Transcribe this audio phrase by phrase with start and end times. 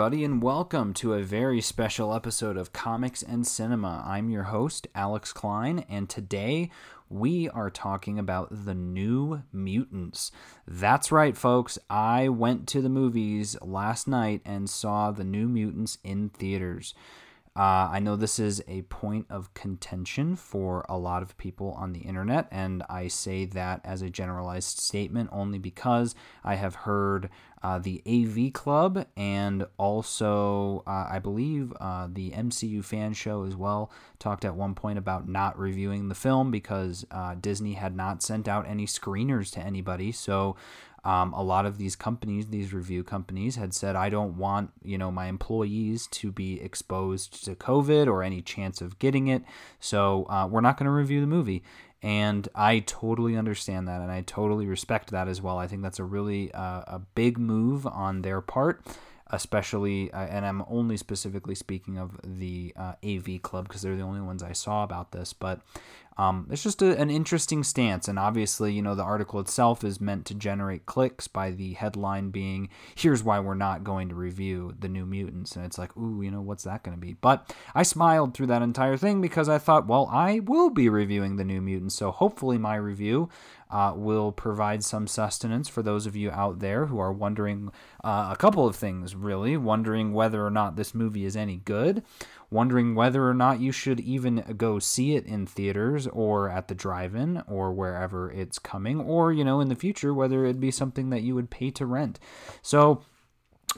[0.00, 4.02] everybody, and welcome to a very special episode of Comics and Cinema.
[4.06, 6.70] I'm your host, Alex Klein, and today
[7.10, 10.32] we are talking about the New Mutants.
[10.66, 11.78] That's right, folks.
[11.90, 16.94] I went to the movies last night and saw the New Mutants in theaters.
[17.60, 21.92] Uh, I know this is a point of contention for a lot of people on
[21.92, 27.28] the internet, and I say that as a generalized statement only because I have heard
[27.62, 33.54] uh, the AV Club and also, uh, I believe, uh, the MCU fan show as
[33.54, 38.22] well talked at one point about not reviewing the film because uh, Disney had not
[38.22, 40.12] sent out any screeners to anybody.
[40.12, 40.56] So
[41.04, 44.98] um, a lot of these companies, these review companies, had said, I don't want you
[44.98, 49.42] know my employees to be exposed to COVID or any chance of getting it,
[49.78, 51.62] so uh, we're not going to review the movie.
[52.02, 55.58] And I totally understand that, and I totally respect that as well.
[55.58, 58.82] I think that's a really uh, a big move on their part
[59.32, 64.02] especially, uh, and I'm only specifically speaking of the uh, AV Club because they're the
[64.02, 65.32] only ones I saw about this.
[65.32, 65.60] But
[66.20, 70.02] um, it's just a, an interesting stance, and obviously, you know, the article itself is
[70.02, 74.74] meant to generate clicks by the headline being, "Here's why we're not going to review
[74.78, 77.14] the New Mutants," and it's like, ooh, you know, what's that going to be?
[77.14, 81.36] But I smiled through that entire thing because I thought, well, I will be reviewing
[81.36, 83.30] the New Mutants, so hopefully my review
[83.70, 87.70] uh, will provide some sustenance for those of you out there who are wondering
[88.04, 92.02] uh, a couple of things, really, wondering whether or not this movie is any good
[92.50, 96.74] wondering whether or not you should even go see it in theaters or at the
[96.74, 101.10] drive-in or wherever it's coming or you know in the future whether it'd be something
[101.10, 102.18] that you would pay to rent.
[102.62, 103.02] So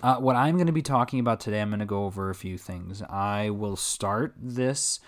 [0.03, 2.35] uh, what i'm going to be talking about today i'm going to go over a
[2.35, 3.03] few things.
[3.03, 5.01] I will start this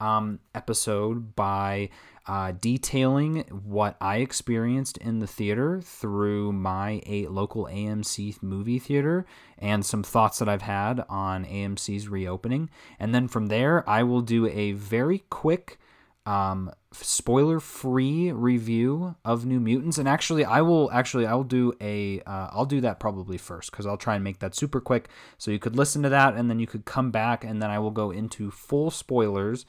[0.00, 1.90] um, episode by
[2.26, 9.26] uh, detailing what I experienced in the theater through my local AMC movie theater
[9.58, 12.70] and some thoughts that I've had on AMC's reopening.
[13.00, 15.78] And then from there, I will do a very quick
[16.24, 19.98] um, spoiler free review of New Mutants.
[19.98, 23.72] And actually, I will actually I will do a uh, I'll do that probably first
[23.72, 26.48] because I'll try and make that super quick so you could listen to that and
[26.48, 29.66] then you could come back and then I will go into full spoilers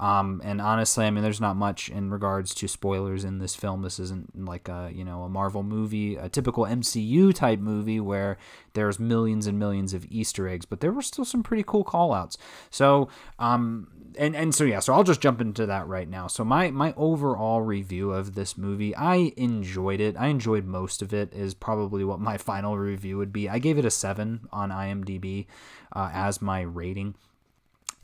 [0.00, 3.82] um, and honestly, I mean, there's not much in regards to spoilers in this film.
[3.82, 8.36] This isn't like a you know a Marvel movie, a typical MCU type movie where
[8.72, 12.36] there's millions and millions of Easter eggs, but there were still some pretty cool callouts.
[12.70, 13.86] So, um,
[14.18, 16.26] and and so yeah, so I'll just jump into that right now.
[16.26, 20.16] So my my overall review of this movie, I enjoyed it.
[20.18, 21.32] I enjoyed most of it.
[21.32, 23.48] Is probably what my final review would be.
[23.48, 25.46] I gave it a seven on IMDb
[25.92, 27.14] uh, as my rating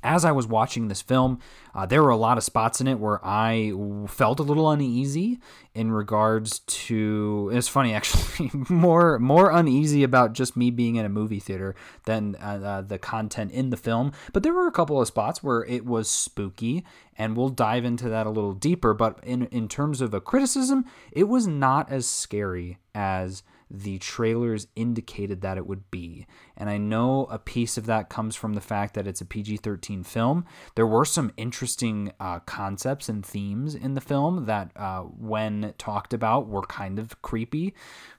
[0.03, 1.39] as I was watching this film,
[1.75, 3.73] uh, there were a lot of spots in it where I
[4.09, 5.39] felt a little uneasy
[5.75, 7.51] in regards to.
[7.53, 11.75] It's funny actually, more more uneasy about just me being in a movie theater
[12.05, 14.13] than uh, uh, the content in the film.
[14.33, 16.85] But there were a couple of spots where it was spooky,
[17.17, 18.95] and we'll dive into that a little deeper.
[18.95, 24.67] But in in terms of a criticism, it was not as scary as the trailers
[24.75, 26.27] indicated that it would be.
[26.57, 29.59] And I know a piece of that comes from the fact that it's a PG
[29.59, 30.45] 13 film.
[30.75, 36.13] There were some interesting uh, concepts and themes in the film that, uh, when talked
[36.13, 37.75] about, were kind of creepy.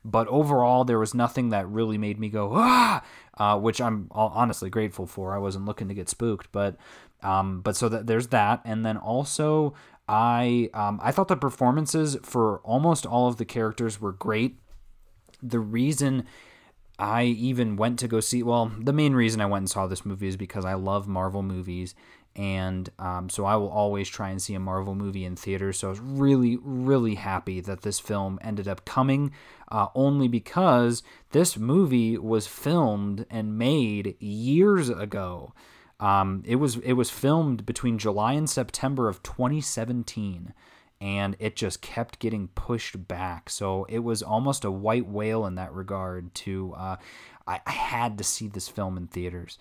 [0.06, 3.03] But overall, there was nothing that really made me go, ah,
[3.38, 5.35] uh, which I'm honestly grateful for.
[5.35, 6.51] I wasn't looking to get spooked.
[6.53, 6.78] But,
[7.22, 8.61] um, but so that there's that.
[8.63, 9.73] And then also,
[10.07, 14.57] I um, I thought the performances for almost all of the characters were great
[15.41, 16.25] the reason
[17.00, 20.06] I even went to go see, well, the main reason I went and saw this
[20.06, 21.96] movie is because I love Marvel movies.
[22.35, 25.79] And um, so I will always try and see a Marvel movie in theaters.
[25.79, 29.31] So I was really, really happy that this film ended up coming,
[29.69, 35.53] uh, only because this movie was filmed and made years ago.
[36.00, 40.53] Um, it was it was filmed between July and September of 2017
[41.02, 43.50] and it just kept getting pushed back.
[43.50, 46.34] So it was almost a white whale in that regard.
[46.36, 46.98] To uh,
[47.48, 49.58] I, I had to see this film in theaters,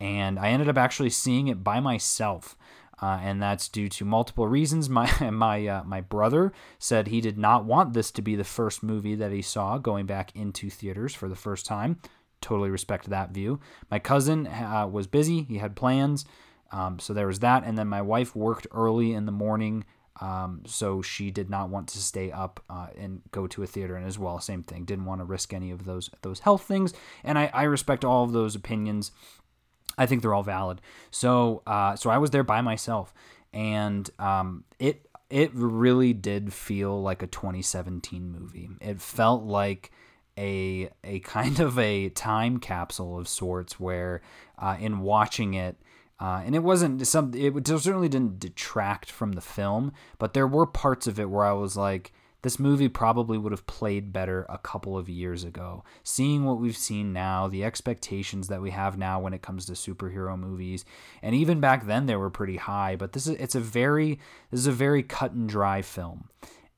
[0.00, 2.56] and I ended up actually seeing it by myself.
[3.02, 4.88] Uh, and that's due to multiple reasons.
[4.88, 8.84] My my uh, my brother said he did not want this to be the first
[8.84, 11.98] movie that he saw going back into theaters for the first time.
[12.40, 13.58] Totally respect that view.
[13.90, 16.24] My cousin uh, was busy; he had plans,
[16.70, 17.64] um, so there was that.
[17.64, 19.84] And then my wife worked early in the morning
[20.20, 23.96] um, so she did not want to stay up uh, and go to a theater,
[23.96, 26.94] and as well, same thing, didn't want to risk any of those those health things.
[27.24, 29.10] And I, I respect all of those opinions.
[29.98, 30.80] I think they're all valid.
[31.10, 33.12] So uh, so I was there by myself,
[33.52, 38.70] and um, it it really did feel like a 2017 movie.
[38.80, 39.90] It felt like
[40.38, 44.22] a a kind of a time capsule of sorts where
[44.58, 45.76] uh, in watching it
[46.20, 50.66] uh, and it wasn't some it certainly didn't detract from the film but there were
[50.66, 52.12] parts of it where i was like
[52.44, 55.82] this movie probably would have played better a couple of years ago.
[56.02, 59.72] Seeing what we've seen now, the expectations that we have now when it comes to
[59.72, 60.84] superhero movies,
[61.22, 64.20] and even back then they were pretty high, but this is it's a very
[64.50, 66.28] this is a very cut and dry film.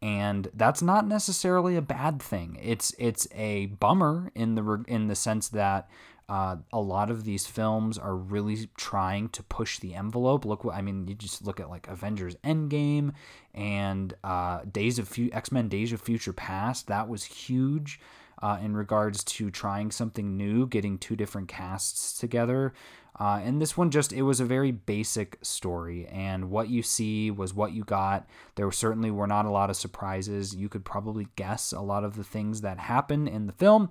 [0.00, 2.60] And that's not necessarily a bad thing.
[2.62, 5.90] It's it's a bummer in the in the sense that
[6.28, 10.44] uh, a lot of these films are really trying to push the envelope.
[10.44, 13.12] Look, what I mean, you just look at like Avengers Endgame
[13.54, 16.88] and uh, Days of Fu- X Men Days of Future Past.
[16.88, 18.00] That was huge
[18.42, 22.72] uh, in regards to trying something new, getting two different casts together.
[23.18, 26.06] Uh, and this one just, it was a very basic story.
[26.08, 28.28] And what you see was what you got.
[28.56, 30.54] There certainly were not a lot of surprises.
[30.54, 33.90] You could probably guess a lot of the things that happen in the film.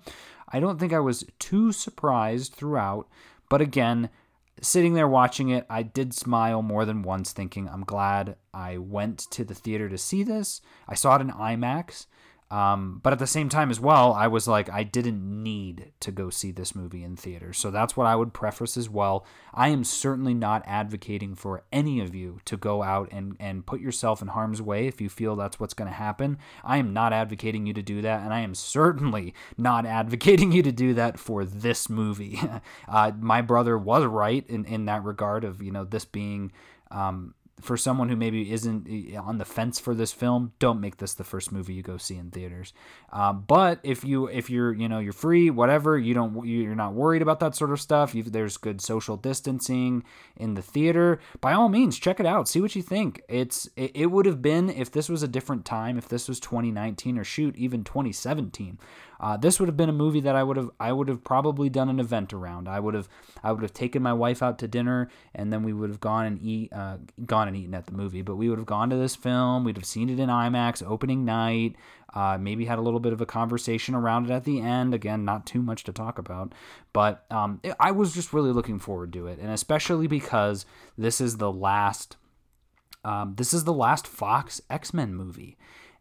[0.50, 3.08] I don't think I was too surprised throughout.
[3.50, 4.10] But again,
[4.62, 9.20] sitting there watching it, I did smile more than once, thinking, I'm glad I went
[9.32, 10.62] to the theater to see this.
[10.88, 12.06] I saw it in IMAX.
[12.56, 16.10] Um, but at the same time, as well, I was like, I didn't need to
[16.10, 17.58] go see this movie in theaters.
[17.58, 19.26] So that's what I would preface as well.
[19.54, 23.82] I am certainly not advocating for any of you to go out and, and put
[23.82, 26.38] yourself in harm's way if you feel that's what's going to happen.
[26.64, 28.22] I am not advocating you to do that.
[28.22, 32.40] And I am certainly not advocating you to do that for this movie.
[32.88, 36.54] uh, my brother was right in, in that regard of, you know, this being.
[36.90, 40.98] Um, for someone who maybe isn't eh, on the fence for this film, don't make
[40.98, 42.74] this the first movie you go see in theaters.
[43.12, 46.94] Um, but if you if you're you know you're free, whatever, you don't you're not
[46.94, 48.14] worried about that sort of stuff.
[48.14, 50.04] You, there's good social distancing
[50.36, 51.20] in the theater.
[51.40, 52.48] By all means, check it out.
[52.48, 53.22] See what you think.
[53.30, 56.40] It's it, it would have been if this was a different time, if this was
[56.40, 58.78] 2019 or shoot even 2017.
[59.20, 61.70] Uh, this would have been a movie that I would have I would have probably
[61.70, 62.68] done an event around.
[62.68, 63.08] I would have
[63.44, 66.26] I would have taken my wife out to dinner and then we would have gone
[66.26, 68.22] and eat uh, gone and eaten at the movie.
[68.22, 69.64] But we would have gone to this film.
[69.64, 71.76] We'd have seen it in IMAX opening night.
[72.14, 74.94] Uh, maybe had a little bit of a conversation around it at the end.
[74.94, 76.54] Again, not too much to talk about,
[76.94, 80.66] but um, I was just really looking forward to it, and especially because
[80.98, 82.16] this is the last.
[83.04, 85.58] Um, this is the last Fox X Men movie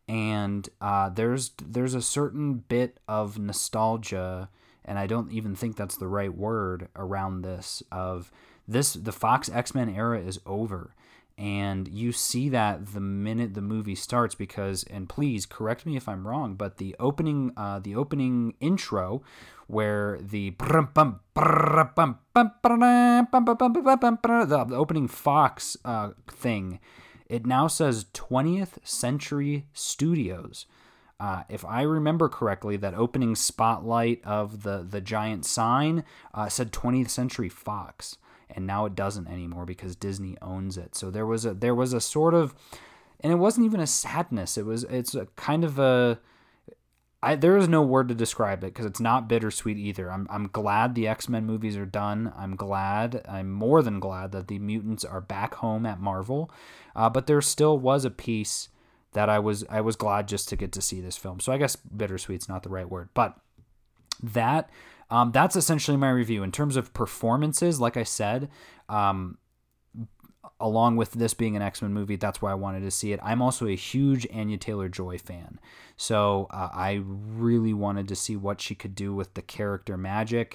[0.09, 4.49] and uh, there's there's a certain bit of nostalgia,
[4.85, 7.83] and I don't even think that's the right word around this.
[7.91, 8.31] Of
[8.69, 10.95] this, the Fox X Men era is over,
[11.39, 14.35] and you see that the minute the movie starts.
[14.35, 19.23] Because, and please correct me if I'm wrong, but the opening uh, the opening intro,
[19.69, 20.51] where the
[24.69, 26.79] the, opening Fox uh, thing
[27.27, 30.67] it now says 20th Century Studios.
[31.19, 36.05] Uh, if I remember correctly, that opening spotlight of the the giant sign
[36.35, 38.17] uh, said 20th Century Fox,
[38.51, 40.95] and now it doesn't anymore because Disney owns it.
[40.95, 42.55] So there was a there was a sort of,
[43.21, 44.59] and it wasn't even a sadness.
[44.59, 46.19] It was it's a kind of a
[47.25, 50.13] I, there is no word to describe it because it's not bittersweet either.
[50.13, 52.33] I'm, I'm glad the X Men movies are done.
[52.37, 56.51] I'm glad, I'm more than glad that the mutants are back home at Marvel.
[56.95, 58.69] Uh, but there still was a piece
[59.13, 61.41] that I was I was glad just to get to see this film.
[61.41, 63.37] So I guess bittersweet's not the right word, but
[64.23, 64.69] that
[65.11, 67.81] um, that's essentially my review in terms of performances.
[67.81, 68.51] Like I said,
[68.89, 69.39] um,
[70.61, 73.21] along with this being an X Men movie, that's why I wanted to see it.
[73.23, 75.59] I'm also a huge Anya Taylor Joy fan.
[75.97, 80.55] So uh, I really wanted to see what she could do with the character Magik,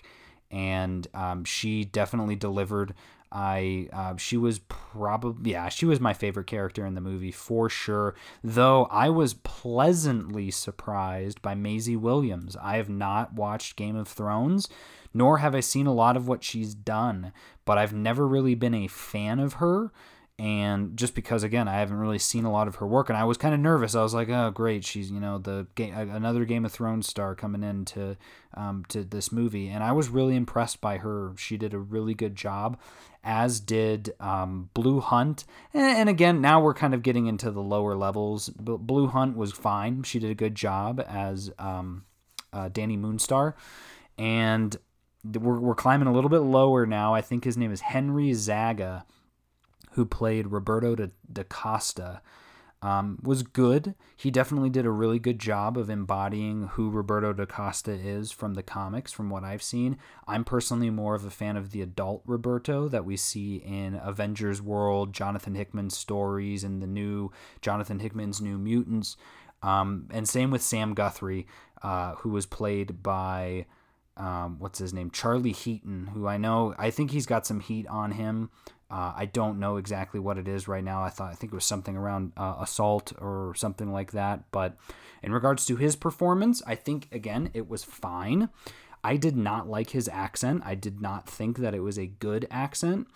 [0.51, 2.94] And um, she definitely delivered.
[3.32, 7.70] I uh, she was probably yeah she was my favorite character in the movie for
[7.70, 8.15] sure.
[8.44, 12.58] Though I was pleasantly surprised by Maisie Williams.
[12.60, 14.68] I have not watched Game of Thrones,
[15.13, 17.32] nor have I seen a lot of what she's done,
[17.66, 19.92] but I've never really been a fan of her.
[20.38, 23.25] And just because, again, I haven't really seen a lot of her work, and I
[23.25, 23.94] was kind of nervous.
[23.94, 27.62] I was like, "Oh, great, she's you know the another Game of Thrones star coming
[27.62, 28.16] into
[28.54, 31.34] um, to this movie," and I was really impressed by her.
[31.36, 32.80] She did a really good job,
[33.22, 35.44] as did um, Blu Hunt.
[35.74, 38.48] And, again, now we're kind of getting into the lower levels.
[38.48, 42.06] Blu Hunt was fine; she did a good job as um,
[42.54, 43.56] uh, Dani Moonstar,
[44.18, 44.78] and
[45.24, 47.14] we're, we're climbing a little bit lower now.
[47.14, 49.06] I think his name is Henry Zaga,
[49.92, 52.22] who played Roberto da, da Costa.
[52.82, 53.94] Um, was good.
[54.16, 58.54] He definitely did a really good job of embodying who Roberto da Costa is from
[58.54, 59.98] the comics, from what I've seen.
[60.26, 64.62] I'm personally more of a fan of the adult Roberto that we see in Avengers
[64.62, 69.18] World, Jonathan Hickman's stories, and the new Jonathan Hickman's New Mutants.
[69.62, 71.48] Um, and same with Sam Guthrie,
[71.84, 73.66] uh, who was played by
[74.20, 77.88] um, what's his name, Charlie Heaton, who I know I think he's got some heat
[77.88, 78.50] on him.
[78.92, 81.04] Uh, I don't know exactly what it is right now.
[81.04, 84.52] I thought I think it was something around uh, assault or something like that.
[84.52, 84.78] But
[85.24, 88.50] in regards to his performance, I think again it was fine.
[89.04, 90.64] I did not like his accent.
[90.66, 93.08] I did not think that it was a good accent.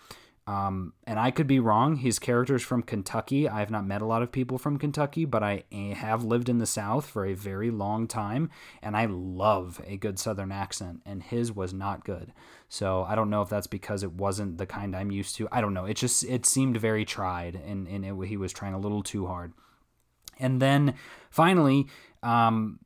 [0.46, 1.96] Um, and I could be wrong.
[1.96, 3.48] His character is from Kentucky.
[3.48, 5.64] I have not met a lot of people from Kentucky, but I
[5.96, 8.50] have lived in the South for a very long time,
[8.82, 12.34] and I love a good Southern accent, and his was not good.
[12.68, 15.48] So I don't know if that's because it wasn't the kind I'm used to.
[15.50, 15.86] I don't know.
[15.86, 19.26] It just it seemed very tried, and and it, he was trying a little too
[19.26, 19.54] hard.
[20.38, 20.94] And then
[21.30, 21.86] finally,
[22.22, 22.80] um,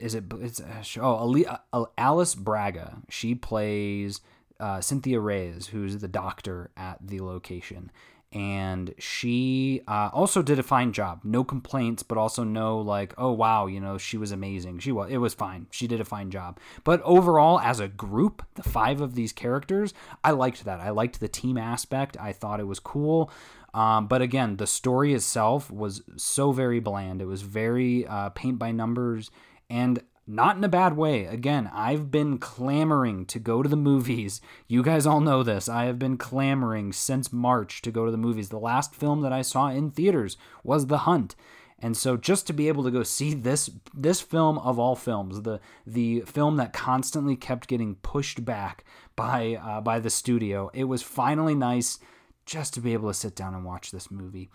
[0.00, 0.24] is it?
[0.40, 3.02] It's uh, oh uh, Alice Braga.
[3.08, 4.20] She plays
[4.64, 7.92] uh, Cynthia Reyes, who's the doctor at the location.
[8.32, 11.20] And she uh, also did a fine job.
[11.22, 14.78] No complaints, but also no like, oh wow, you know, she was amazing.
[14.78, 15.66] She was, it was fine.
[15.70, 16.58] She did a fine job.
[16.82, 19.92] But overall, as a group, the five of these characters,
[20.24, 20.80] I liked that.
[20.80, 22.16] I liked the team aspect.
[22.18, 23.30] I thought it was cool.
[23.74, 27.20] Um, but again, the story itself was so very bland.
[27.20, 29.30] It was very uh, paint by numbers,
[29.68, 31.26] and not in a bad way.
[31.26, 34.40] Again, I've been clamoring to go to the movies.
[34.66, 35.68] You guys all know this.
[35.68, 38.48] I have been clamoring since March to go to the movies.
[38.48, 41.36] The last film that I saw in theaters was The Hunt.
[41.78, 45.42] And so just to be able to go see this this film of all films,
[45.42, 48.84] the the film that constantly kept getting pushed back
[49.16, 51.98] by uh, by the studio, it was finally nice
[52.46, 54.48] just to be able to sit down and watch this movie.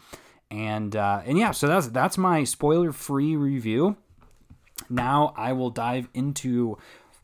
[0.50, 3.98] And uh, and yeah, so that's that's my spoiler free review.
[4.90, 6.78] Now I will dive into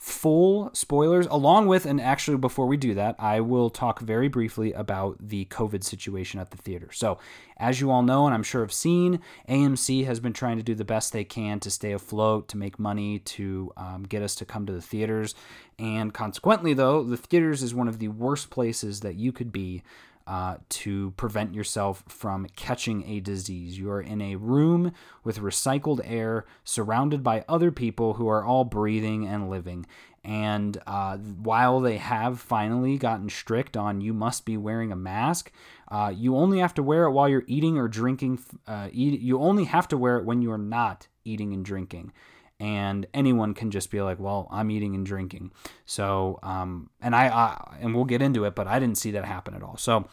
[0.05, 4.71] full spoilers along with and actually before we do that i will talk very briefly
[4.73, 6.91] about the covid situation at the theater.
[6.91, 7.17] So
[7.57, 9.19] as you all know and i'm sure have seen
[9.49, 12.77] amc has been trying to do the best they can to stay afloat to make
[12.77, 15.33] money to um, get us to come to the theaters.
[15.79, 19.81] And consequently though the theaters is one of the worst places that you could be
[20.27, 23.77] uh, to prevent yourself from catching a disease.
[23.77, 28.63] You are in a room with recycled air, surrounded by other people who are all
[28.63, 29.85] breathing and living.
[30.23, 35.51] And uh, while they have finally gotten strict on you must be wearing a mask,
[35.89, 38.39] uh, you only have to wear it while you're eating or drinking.
[38.67, 42.11] Uh, eat, you only have to wear it when you are not eating and drinking
[42.59, 45.51] and anyone can just be like, "Well, I'm eating and drinking."
[45.85, 49.25] So, um, and I, I, and we'll get into it, but I didn't see that
[49.25, 49.77] happen at all.
[49.77, 50.07] So,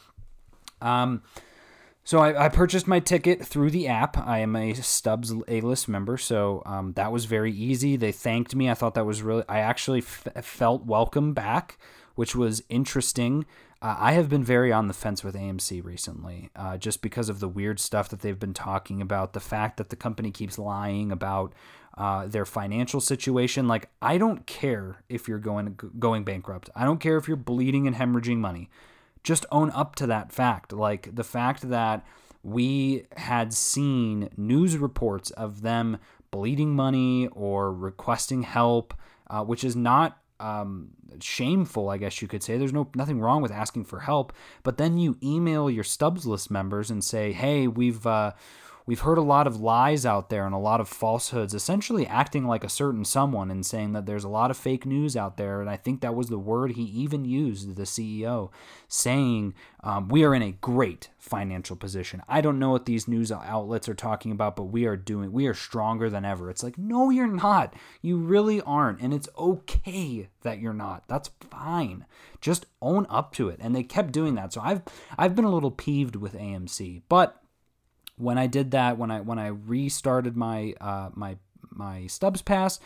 [0.80, 1.22] um,
[2.04, 4.18] so I, I, purchased my ticket through the app.
[4.18, 7.96] I am a Stubs A list member, so um, that was very easy.
[7.96, 8.68] They thanked me.
[8.68, 9.44] I thought that was really.
[9.48, 11.78] I actually f- felt welcome back,
[12.16, 13.46] which was interesting.
[13.84, 17.48] I have been very on the fence with AMC recently, uh, just because of the
[17.48, 19.32] weird stuff that they've been talking about.
[19.32, 21.52] The fact that the company keeps lying about
[21.98, 23.66] uh, their financial situation.
[23.66, 26.70] Like, I don't care if you're going going bankrupt.
[26.76, 28.70] I don't care if you're bleeding and hemorrhaging money.
[29.24, 30.72] Just own up to that fact.
[30.72, 32.06] Like the fact that
[32.42, 35.98] we had seen news reports of them
[36.30, 38.94] bleeding money or requesting help,
[39.28, 42.56] uh, which is not um, shameful, I guess you could say.
[42.58, 46.50] There's no nothing wrong with asking for help, but then you email your Stubs list
[46.50, 48.32] members and say, "Hey, we've uh,
[48.86, 52.46] we've heard a lot of lies out there and a lot of falsehoods, essentially acting
[52.46, 55.60] like a certain someone and saying that there's a lot of fake news out there.
[55.60, 58.50] And I think that was the word he even used, the CEO,
[58.88, 62.22] saying um, we are in a great financial position.
[62.28, 65.46] I don't know what these news outlets are talking about, but we are doing, we
[65.46, 66.50] are stronger than ever.
[66.50, 67.74] It's like, no, you're not.
[68.00, 69.00] You really aren't.
[69.00, 71.04] And it's okay that you're not.
[71.08, 72.06] That's fine.
[72.40, 73.58] Just own up to it.
[73.60, 74.52] And they kept doing that.
[74.52, 74.82] So I've,
[75.16, 77.41] I've been a little peeved with AMC, but
[78.22, 81.36] when I did that, when I when I restarted my uh, my
[81.70, 82.78] my Stubs Pass,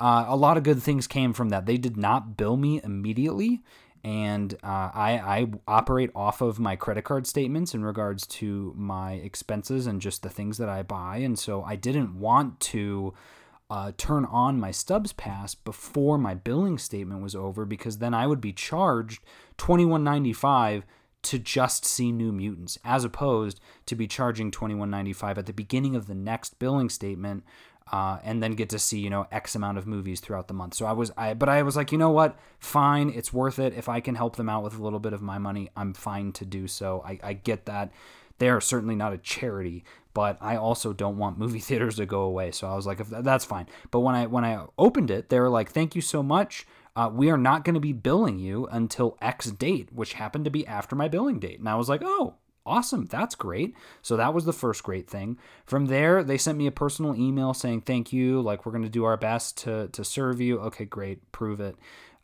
[0.00, 1.66] uh, a lot of good things came from that.
[1.66, 3.62] They did not bill me immediately,
[4.02, 9.12] and uh, I, I operate off of my credit card statements in regards to my
[9.12, 13.14] expenses and just the things that I buy, and so I didn't want to.
[13.70, 18.26] Uh, turn on my Stubs Pass before my billing statement was over because then I
[18.26, 19.24] would be charged
[19.56, 20.84] twenty one ninety five
[21.24, 25.46] to just see New Mutants, as opposed to be charging twenty one ninety five at
[25.46, 27.44] the beginning of the next billing statement,
[27.92, 30.74] uh, and then get to see you know X amount of movies throughout the month.
[30.74, 33.74] So I was I, but I was like, you know what, fine, it's worth it.
[33.74, 36.32] If I can help them out with a little bit of my money, I'm fine
[36.32, 37.02] to do so.
[37.06, 37.92] I, I get that.
[38.38, 42.22] They are certainly not a charity, but I also don't want movie theaters to go
[42.22, 42.50] away.
[42.50, 43.66] So I was like, that's fine.
[43.90, 46.66] But when I when I opened it, they were like, thank you so much
[46.96, 50.50] uh, we are not going to be billing you until X date, which happened to
[50.50, 51.58] be after my billing date.
[51.58, 52.34] And I was like, oh,
[52.64, 53.74] awesome, that's great.
[54.02, 55.38] So that was the first great thing.
[55.66, 58.88] From there, they sent me a personal email saying thank you, like we're going to
[58.88, 60.60] do our best to to serve you.
[60.60, 61.76] Okay, great, prove it.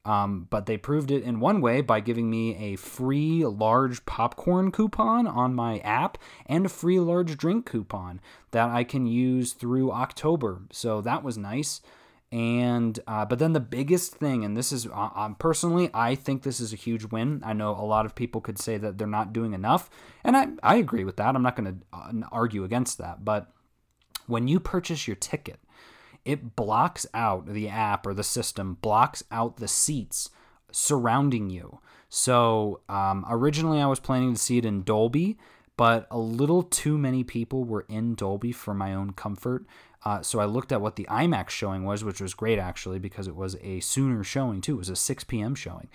[0.05, 4.73] Um, but they proved it in one way by giving me a free large popcorn
[4.73, 8.21] coupon on my app and a free large drink coupon
[8.53, 10.63] that I can use through October.
[10.71, 11.83] So that was nice.
[12.33, 16.43] And uh, but then the biggest thing, and this is uh, um, personally, I think
[16.43, 17.43] this is a huge win.
[17.45, 19.91] I know a lot of people could say that they're not doing enough,
[20.23, 21.35] and I I agree with that.
[21.35, 23.25] I'm not going to uh, argue against that.
[23.25, 23.53] But
[24.29, 25.59] when you purchase your ticket,
[26.25, 30.31] it blocks out the app or the system blocks out the seats
[30.71, 31.81] surrounding you.
[32.09, 35.39] So um, originally I was planning to see it in Dolby,
[35.77, 39.65] but a little too many people were in Dolby for my own comfort.
[40.05, 43.29] Uh, so I looked at what the IMAX showing was, which was great actually because
[43.29, 44.75] it was a sooner showing too.
[44.75, 45.55] It was a 6 p.m.
[45.55, 45.89] showing.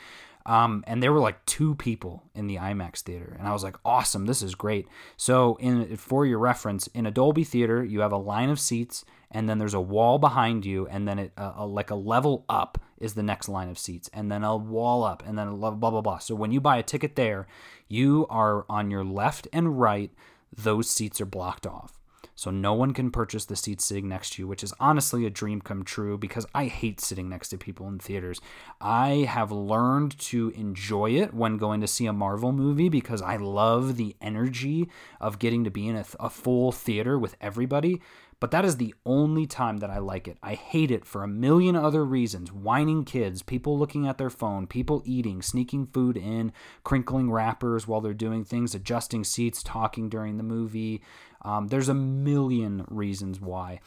[0.47, 3.77] Um, and there were like two people in the IMAX theater, and I was like,
[3.83, 8.11] "Awesome, this is great." So, in for your reference, in a Dolby theater, you have
[8.11, 11.53] a line of seats, and then there's a wall behind you, and then it uh,
[11.55, 15.03] a, like a level up is the next line of seats, and then a wall
[15.03, 16.19] up, and then blah blah blah blah.
[16.19, 17.47] So when you buy a ticket there,
[17.87, 20.11] you are on your left and right;
[20.55, 21.94] those seats are blocked off.
[22.33, 25.29] So no one can purchase the seat sitting next to you, which is honestly a
[25.29, 28.41] dream come true because I hate sitting next to people in theaters.
[28.81, 33.37] I have learned to enjoy it when going to see a Marvel movie because I
[33.37, 34.89] love the energy
[35.19, 38.01] of getting to be in a, a full theater with everybody
[38.39, 40.37] but that is the only time that I like it.
[40.43, 44.67] I hate it for a million other reasons whining kids, people looking at their phone,
[44.67, 46.51] people eating, sneaking food in,
[46.83, 51.01] crinkling wrappers while they're doing things, adjusting seats, talking during the movie.
[51.45, 53.79] Um, there's a million reasons why.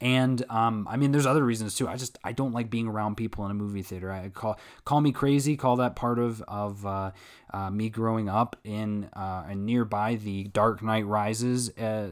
[0.00, 1.88] And um, I mean, there's other reasons too.
[1.88, 4.10] I just I don't like being around people in a movie theater.
[4.10, 5.56] I call call me crazy.
[5.56, 7.12] Call that part of of uh,
[7.52, 12.10] uh, me growing up in uh, and nearby the Dark Knight Rises uh,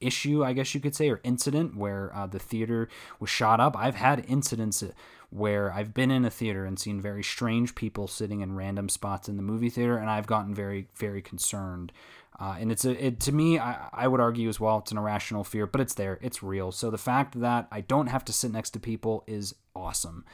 [0.00, 2.88] issue, I guess you could say, or incident where uh, the theater
[3.18, 3.76] was shot up.
[3.76, 4.82] I've had incidents
[5.30, 9.28] where I've been in a theater and seen very strange people sitting in random spots
[9.28, 11.92] in the movie theater, and I've gotten very very concerned
[12.38, 14.98] uh, and it's a it, to me, I, I would argue as well, it's an
[14.98, 16.70] irrational fear, but it's there, it's real.
[16.70, 20.24] So the fact that I don't have to sit next to people is awesome.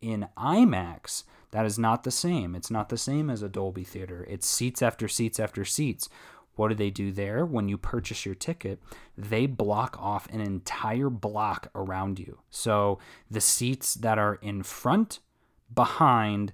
[0.00, 2.54] In IMAX, that is not the same.
[2.54, 4.26] It's not the same as a Dolby theater.
[4.28, 6.08] It's seats after seats after seats.
[6.56, 7.44] What do they do there?
[7.44, 8.80] When you purchase your ticket,
[9.16, 12.40] they block off an entire block around you.
[12.50, 12.98] So
[13.30, 15.20] the seats that are in front,
[15.74, 16.52] behind,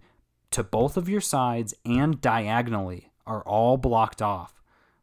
[0.53, 4.61] to both of your sides, and diagonally are all blocked off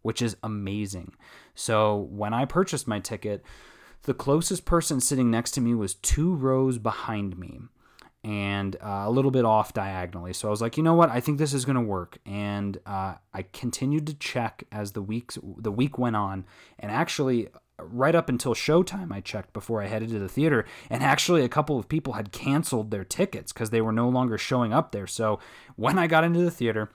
[0.08, 1.14] which is amazing.
[1.54, 3.44] So when I purchased my ticket,
[4.04, 7.60] the closest person sitting next to me was two rows behind me
[8.28, 10.34] and uh, a little bit off diagonally.
[10.34, 11.10] So I was like, you know what?
[11.10, 12.18] I think this is going to work.
[12.26, 16.46] And uh, I continued to check as the weeks the week went on,
[16.78, 17.48] and actually.
[17.80, 21.48] Right up until showtime, I checked before I headed to the theater, and actually, a
[21.48, 25.06] couple of people had canceled their tickets because they were no longer showing up there.
[25.06, 25.38] So,
[25.76, 26.90] when I got into the theater,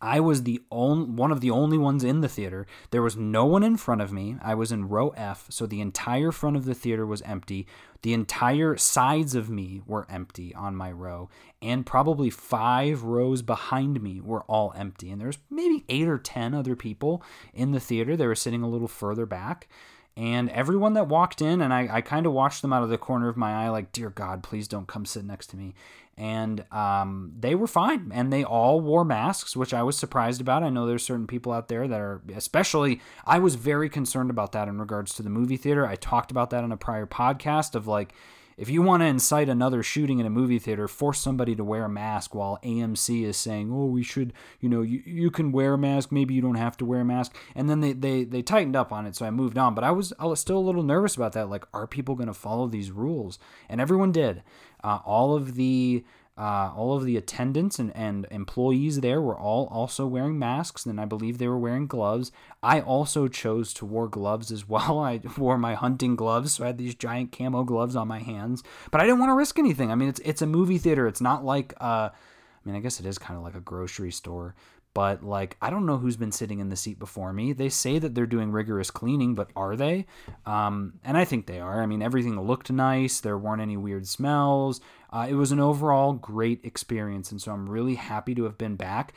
[0.00, 2.66] I was the only one of the only ones in the theater.
[2.90, 4.36] There was no one in front of me.
[4.42, 7.66] I was in row F, so the entire front of the theater was empty.
[8.02, 11.30] The entire sides of me were empty on my row,
[11.62, 15.10] and probably five rows behind me were all empty.
[15.10, 17.22] And there's maybe eight or ten other people
[17.54, 18.16] in the theater.
[18.16, 19.68] They were sitting a little further back.
[20.16, 22.96] And everyone that walked in, and I, I kind of watched them out of the
[22.96, 25.74] corner of my eye, like, Dear God, please don't come sit next to me.
[26.18, 30.62] And um, they were fine and they all wore masks which i was surprised about.
[30.62, 34.52] I know there's certain people out there that are especially i was very concerned about
[34.52, 35.86] that in regards to the movie theater.
[35.86, 38.14] I talked about that on a prior podcast of like
[38.56, 41.84] if you want to incite another shooting in a movie theater, force somebody to wear
[41.84, 45.74] a mask while AMC is saying, "Oh, we should, you know, you, you can wear
[45.74, 46.10] a mask.
[46.10, 48.92] Maybe you don't have to wear a mask." And then they, they they tightened up
[48.92, 49.74] on it, so I moved on.
[49.74, 51.50] But I was I was still a little nervous about that.
[51.50, 53.38] Like, are people going to follow these rules?
[53.68, 54.42] And everyone did.
[54.82, 56.04] Uh, all of the
[56.38, 61.00] uh, all of the attendants and, and employees there were all also wearing masks, and
[61.00, 62.30] I believe they were wearing gloves.
[62.62, 64.98] I also chose to wear gloves as well.
[65.04, 68.62] I wore my hunting gloves, so I had these giant camo gloves on my hands.
[68.90, 69.90] But I didn't want to risk anything.
[69.90, 71.06] I mean, it's it's a movie theater.
[71.06, 74.12] It's not like uh, I mean, I guess it is kind of like a grocery
[74.12, 74.54] store
[74.96, 77.52] but like I don't know who's been sitting in the seat before me.
[77.52, 80.06] They say that they're doing rigorous cleaning, but are they?
[80.46, 81.82] Um, and I think they are.
[81.82, 83.20] I mean, everything looked nice.
[83.20, 84.80] There weren't any weird smells.
[85.10, 88.76] Uh, it was an overall great experience, and so I'm really happy to have been
[88.76, 89.12] back.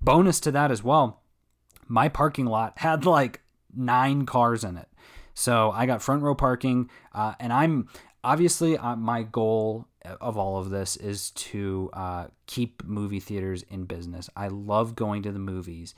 [0.00, 1.22] Bonus to that as well,
[1.86, 3.40] my parking lot had like
[3.74, 4.88] nine cars in it.
[5.34, 7.88] So I got front row parking, uh, and I'm
[8.24, 9.86] obviously uh, my goal
[10.20, 14.30] of all of this is to uh, keep movie theaters in business.
[14.36, 15.94] I love going to the movies.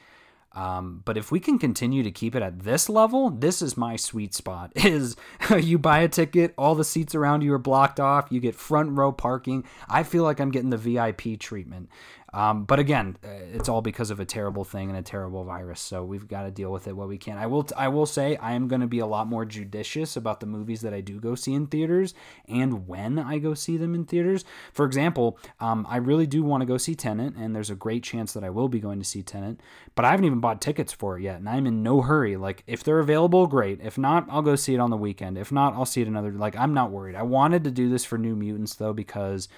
[0.53, 3.97] Um, but if we can continue to keep it at this level, this is my
[3.97, 4.73] sweet spot.
[4.91, 5.17] Is
[5.57, 8.91] you buy a ticket, all the seats around you are blocked off, you get front
[8.91, 9.65] row parking.
[9.89, 11.89] I feel like I'm getting the VIP treatment.
[12.33, 15.81] Um, but again, uh, it's all because of a terrible thing and a terrible virus.
[15.81, 17.39] So we've got to deal with it what we can.
[17.39, 17.69] I will.
[17.77, 20.81] I will say I am going to be a lot more judicious about the movies
[20.83, 22.15] that I do go see in theaters
[22.49, 24.45] and when I go see them in theaters.
[24.73, 28.03] For example, um, I really do want to go see Tenet, and there's a great
[28.03, 29.61] chance that I will be going to see Tenet.
[29.95, 32.37] But I haven't even bought tickets for it yet, and I'm in no hurry.
[32.37, 33.81] Like if they're available, great.
[33.83, 35.37] If not, I'll go see it on the weekend.
[35.37, 36.33] If not, I'll see it another.
[36.33, 37.17] Like I'm not worried.
[37.17, 39.49] I wanted to do this for New Mutants though because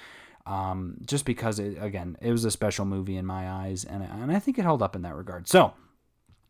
[0.47, 4.33] um, just because it, again it was a special movie in my eyes and, and
[4.33, 5.49] i think it held up in that regard.
[5.49, 5.75] So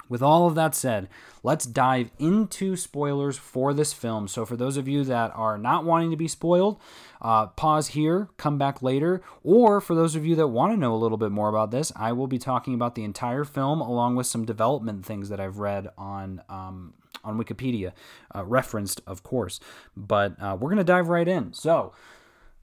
[0.09, 1.09] with all of that said
[1.43, 4.29] let's dive into spoilers for this film.
[4.29, 6.81] So for those of you that are not wanting to be spoiled
[7.21, 10.95] uh, pause here come back later or for those of you that want to know
[10.95, 14.17] a little bit more about this i will be talking about the entire film along
[14.17, 17.93] with some development things that i've read on um, on wikipedia
[18.35, 19.61] uh, referenced of course.
[19.97, 21.53] But uh, we're going to dive right in.
[21.53, 21.93] So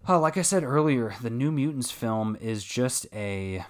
[0.07, 3.65] like I said earlier, the New Mutants film is just a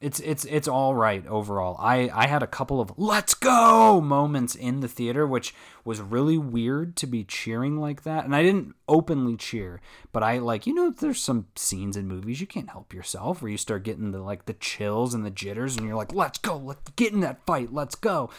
[0.00, 1.76] it's it's it's all right overall.
[1.78, 6.36] I I had a couple of let's go moments in the theater which was really
[6.36, 8.24] weird to be cheering like that.
[8.26, 9.80] And I didn't openly cheer,
[10.12, 13.50] but I like you know there's some scenes in movies you can't help yourself where
[13.50, 16.56] you start getting the like the chills and the jitters and you're like let's go,
[16.56, 18.30] let's get in that fight, let's go.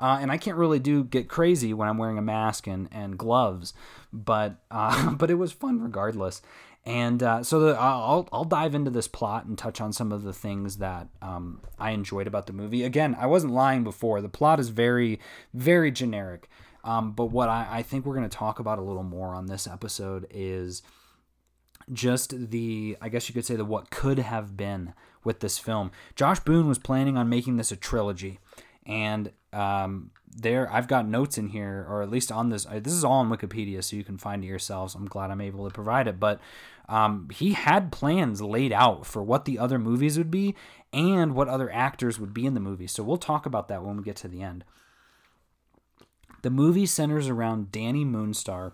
[0.00, 3.16] Uh, and I can't really do get crazy when I'm wearing a mask and, and
[3.16, 3.72] gloves,
[4.12, 6.42] but uh, but it was fun regardless.
[6.84, 10.24] And uh, so the, I'll I'll dive into this plot and touch on some of
[10.24, 12.82] the things that um, I enjoyed about the movie.
[12.82, 14.20] Again, I wasn't lying before.
[14.20, 15.20] The plot is very
[15.54, 16.48] very generic.
[16.84, 19.46] Um, but what I, I think we're going to talk about a little more on
[19.46, 20.82] this episode is
[21.92, 24.94] just the I guess you could say the what could have been
[25.24, 25.92] with this film.
[26.16, 28.40] Josh Boone was planning on making this a trilogy,
[28.84, 32.64] and um, there I've got notes in here, or at least on this.
[32.64, 34.94] This is all on Wikipedia, so you can find it yourselves.
[34.94, 36.40] I'm glad I'm able to provide it, but
[36.88, 40.54] um, he had plans laid out for what the other movies would be
[40.92, 42.86] and what other actors would be in the movie.
[42.86, 44.64] So we'll talk about that when we get to the end.
[46.42, 48.72] The movie centers around Dani Moonstar,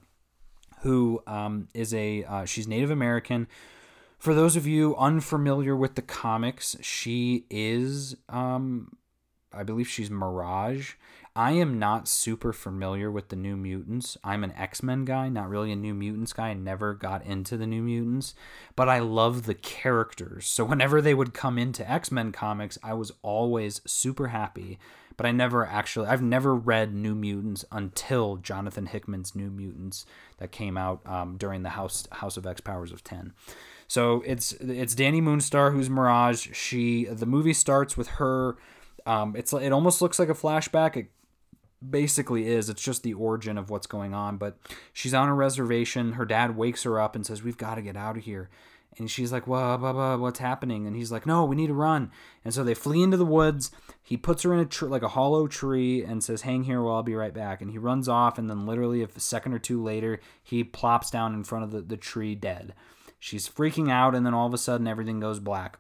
[0.80, 3.46] who um, is a uh, she's Native American.
[4.18, 8.96] For those of you unfamiliar with the comics, she is um,
[9.52, 10.94] I believe she's Mirage.
[11.38, 14.18] I am not super familiar with the New Mutants.
[14.24, 16.48] I'm an X Men guy, not really a New Mutants guy.
[16.48, 18.34] I never got into the New Mutants,
[18.74, 20.48] but I love the characters.
[20.48, 24.80] So whenever they would come into X Men comics, I was always super happy.
[25.16, 30.06] But I never actually, I've never read New Mutants until Jonathan Hickman's New Mutants
[30.38, 33.32] that came out um, during the House House of X Powers of Ten.
[33.86, 36.48] So it's it's Dani Moonstar who's Mirage.
[36.52, 38.56] She the movie starts with her
[39.08, 40.96] um, it's it almost looks like a flashback.
[40.96, 41.10] It
[41.86, 42.68] basically is.
[42.68, 44.36] It's just the origin of what's going on.
[44.36, 44.58] But
[44.92, 46.12] she's on a reservation.
[46.12, 48.48] Her dad wakes her up and says, "We've got to get out of here."
[48.98, 51.74] And she's like, "Well, blah, blah, what's happening?" And he's like, "No, we need to
[51.74, 52.10] run."
[52.44, 53.70] And so they flee into the woods.
[54.02, 56.96] He puts her in a tree, like a hollow tree, and says, "Hang here, while
[56.96, 58.38] I'll be right back." And he runs off.
[58.38, 61.82] And then, literally, a second or two later, he plops down in front of the,
[61.82, 62.74] the tree, dead.
[63.20, 65.78] She's freaking out, and then all of a sudden, everything goes black.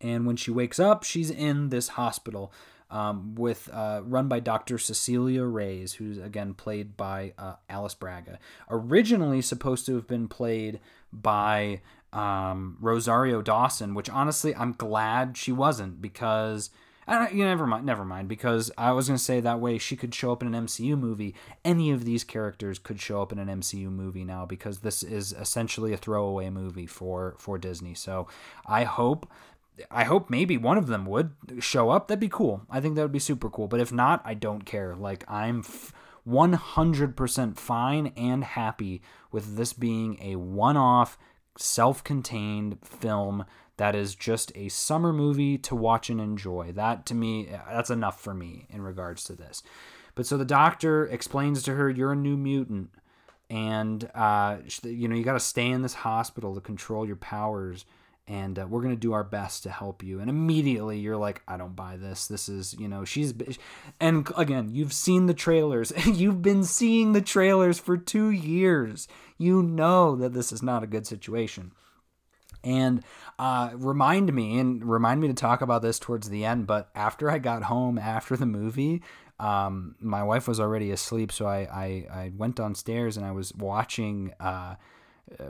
[0.00, 2.52] And when she wakes up, she's in this hospital
[2.90, 4.78] um, with uh, run by Dr.
[4.78, 8.38] Cecilia Reyes, who's again played by uh, Alice Braga.
[8.70, 10.80] Originally supposed to have been played
[11.12, 11.80] by
[12.12, 16.70] um, Rosario Dawson, which honestly I'm glad she wasn't because.
[17.08, 18.26] I you know, never mind, never mind.
[18.26, 21.36] Because I was gonna say that way she could show up in an MCU movie.
[21.64, 25.32] Any of these characters could show up in an MCU movie now because this is
[25.32, 27.94] essentially a throwaway movie for for Disney.
[27.94, 28.26] So
[28.66, 29.30] I hope
[29.90, 32.08] I hope maybe one of them would show up.
[32.08, 32.62] That'd be cool.
[32.70, 33.68] I think that would be super cool.
[33.68, 34.94] But if not, I don't care.
[34.94, 35.62] Like I'm
[36.26, 41.18] 100% fine and happy with this being a one-off,
[41.58, 43.44] self-contained film
[43.76, 46.72] that is just a summer movie to watch and enjoy.
[46.72, 49.62] That to me, that's enough for me in regards to this.
[50.14, 52.90] But so the doctor explains to her, "You're a new mutant."
[53.48, 57.84] And uh, you know you got to stay in this hospital to control your powers
[58.28, 60.20] and uh, we're going to do our best to help you.
[60.20, 62.26] And immediately you're like i don't buy this.
[62.26, 63.34] This is you know she's
[64.00, 65.92] and again you've seen the trailers.
[66.06, 69.08] You've been seeing the trailers for 2 years.
[69.38, 71.72] You know that this is not a good situation.
[72.64, 73.04] And
[73.38, 77.30] uh, remind me and remind me to talk about this towards the end but after
[77.30, 79.02] i got home after the movie
[79.38, 83.54] um, my wife was already asleep so I, I, I went downstairs and i was
[83.54, 84.76] watching uh,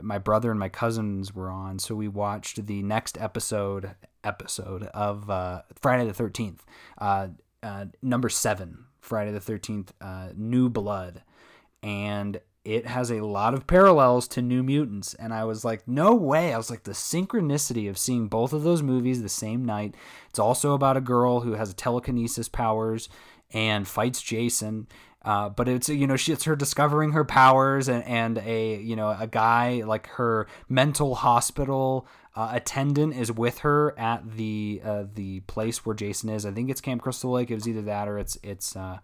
[0.01, 5.29] my brother and my cousins were on, so we watched the next episode episode of
[5.29, 6.65] uh, Friday the Thirteenth,
[6.97, 7.29] uh,
[7.63, 11.23] uh, number seven, Friday the Thirteenth, uh, New Blood,
[11.81, 15.13] and it has a lot of parallels to New Mutants.
[15.13, 16.53] And I was like, no way.
[16.53, 19.95] I was like, the synchronicity of seeing both of those movies the same night.
[20.29, 23.07] It's also about a girl who has telekinesis powers
[23.51, 24.87] and fights Jason.
[25.27, 28.95] Uh, but it's you know she, it's her discovering her powers and, and a you
[28.95, 35.03] know a guy like her mental hospital uh, attendant is with her at the uh,
[35.15, 36.45] the place where Jason is.
[36.45, 37.51] I think it's Camp Crystal Lake.
[37.51, 38.99] It was either that or it's it's uh,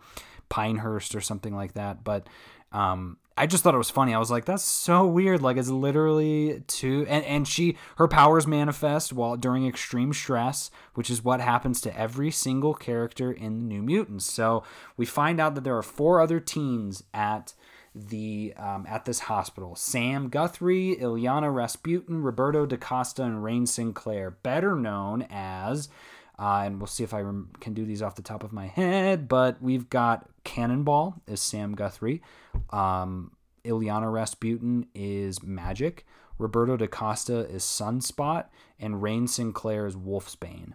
[0.47, 2.05] Pinehurst or something like that.
[2.05, 2.29] But
[2.71, 4.13] um, I just thought it was funny.
[4.13, 5.41] I was like, that's so weird.
[5.41, 11.09] Like it's literally two and, and she her powers manifest while during extreme stress, which
[11.09, 14.25] is what happens to every single character in the New Mutants.
[14.25, 14.63] So
[14.97, 17.53] we find out that there are four other teens at
[17.95, 19.75] the um, at this hospital.
[19.75, 25.89] Sam Guthrie, Illyana Rasputin, Roberto DaCosta, and Rahne Sinclair, better known as
[26.39, 28.67] uh, and we'll see if I rem- can do these off the top of my
[28.67, 29.27] head.
[29.27, 32.21] But we've got Cannonball is Sam Guthrie.
[32.71, 33.31] Um,
[33.63, 35.99] Illyana Rasputin is Magik.
[36.37, 38.45] Roberto DaCosta is Sunspot.
[38.79, 40.73] And Rahne Sinclair is Wolfsbane.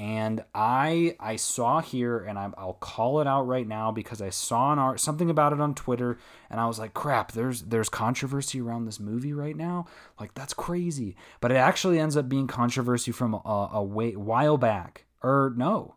[0.00, 4.30] And I I saw here, and i will call it out right now because I
[4.30, 6.16] saw an art, something about it on Twitter,
[6.48, 7.32] and I was like, "Crap!
[7.32, 9.84] There's there's controversy around this movie right now.
[10.18, 14.56] Like that's crazy." But it actually ends up being controversy from a, a way, while
[14.56, 15.96] back, or no,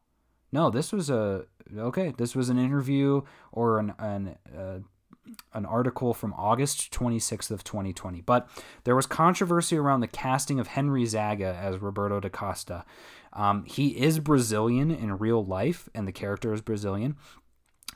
[0.52, 2.14] no, this was a okay.
[2.18, 3.22] This was an interview
[3.54, 4.80] or an an uh,
[5.54, 8.22] an article from August 26th of 2020.
[8.22, 8.50] But
[8.84, 12.84] there was controversy around the casting of Henry Zaga as Roberto DaCosta.
[13.34, 17.18] Um, he is Brazilian in real life, and the character is Brazilian.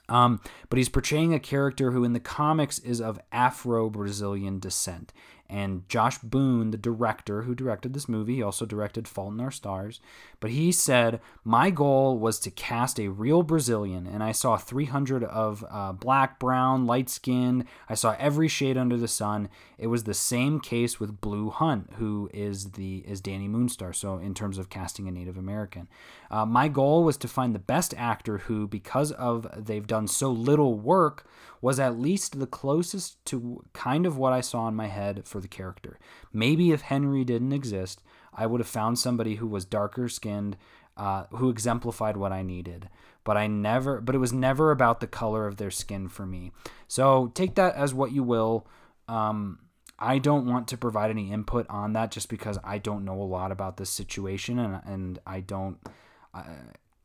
[0.09, 5.11] Um, but he's portraying a character who in the comics is of Afro Brazilian descent.
[5.49, 9.51] And Josh Boone, the director who directed this movie, he also directed Fault in Our
[9.51, 9.99] Stars,
[10.39, 15.23] but he said, My goal was to cast a real Brazilian, and I saw 300
[15.23, 17.65] of uh, black, brown, light skinned.
[17.89, 19.49] I saw every shade under the sun.
[19.77, 23.95] It was the same case with Blu Hunt, who is the is Dani Moonstar.
[23.95, 25.87] So in terms of casting a Native American,
[26.29, 30.31] uh, my goal was to find the best actor who, because of they've done so
[30.31, 31.25] little work,
[31.61, 35.41] was at least the closest to kind of what I saw in my head for
[35.41, 35.97] the character.
[36.31, 38.01] Maybe if Henry didn't exist,
[38.37, 40.55] I would have found somebody who was darker skinned,
[40.95, 42.89] uh, who exemplified what I needed.
[43.23, 46.51] But I never, but it was never about the color of their skin for me.
[46.87, 48.67] So take that as what you will.
[49.09, 49.59] Um,
[49.99, 53.23] I don't want to provide any input on that just because I don't know a
[53.23, 55.77] lot about this situation and and I don't.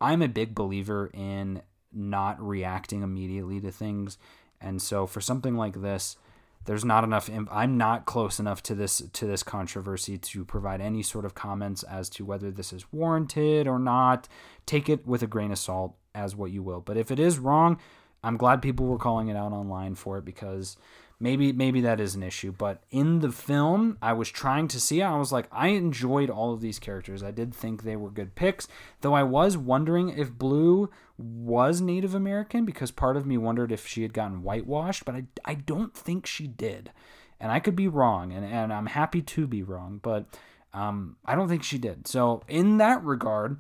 [0.01, 4.19] I'm a big believer in not reacting immediately to things
[4.63, 6.17] and so for something like this,
[6.65, 11.03] there's not enough I'm not close enough to this to this controversy to provide any
[11.03, 14.29] sort of comments as to whether this is warranted or not.
[14.67, 16.81] Take it with a grain of salt as what you will.
[16.81, 17.79] But if it is wrong,
[18.23, 20.77] I'm glad people were calling it out online for it because
[21.23, 25.01] maybe maybe that is an issue but in the film i was trying to see
[25.01, 27.23] i was like i enjoyed all of these characters.
[27.23, 28.67] I did think they were good picks
[29.01, 33.87] though i was wondering if Blu was native american because part of me wondered if
[33.87, 36.91] she had gotten whitewashed but i, I don't think she did.
[37.39, 40.27] And i could be wrong and, and i'm happy to be wrong but
[40.75, 42.09] um, i don't think she did.
[42.09, 43.59] So in that regard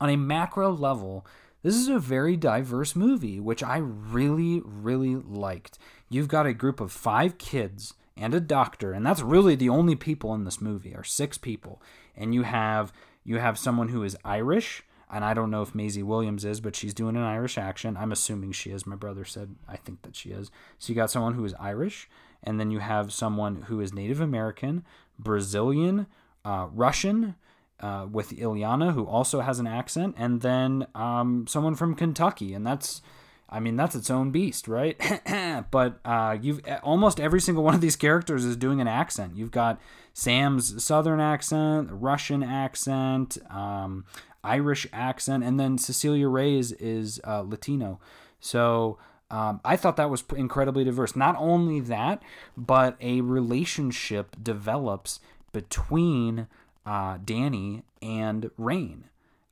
[0.00, 1.24] on a macro level
[1.62, 5.78] this is a very diverse movie, which I really, really liked.
[6.10, 9.94] You've got a group of five kids and a doctor, and that's really the only
[9.94, 11.80] people in this movie, are six people.
[12.16, 12.92] And you have
[13.24, 16.76] you have someone who is Irish, and I don't know if Maisie Williams is, but
[16.76, 17.96] she's doing an Irish accent.
[17.96, 18.86] I'm assuming she is.
[18.86, 20.50] My brother said I think that she is.
[20.78, 22.08] So you got someone who is Irish,
[22.42, 24.84] and then you have someone who is Native American,
[25.18, 26.06] Brazilian,
[26.44, 27.36] uh, Russian,
[27.80, 32.66] uh, with Illyana, who also has an accent, and then um, someone from Kentucky, and
[32.66, 33.00] that's,
[33.50, 34.96] I mean, that's its own beast, right?
[35.70, 39.36] but uh, you've almost every single one of these characters is doing an accent.
[39.36, 39.80] You've got
[40.14, 44.04] Sam's Southern accent, Russian accent, um,
[44.44, 48.00] Irish accent, and then Cecilia Reyes is uh, Latino.
[48.40, 48.98] So.
[49.32, 51.14] Um, I thought that was incredibly diverse.
[51.14, 52.20] Not only that,
[52.56, 55.20] but a relationship develops
[55.52, 56.48] between
[56.84, 59.04] uh, Dani and Rahne.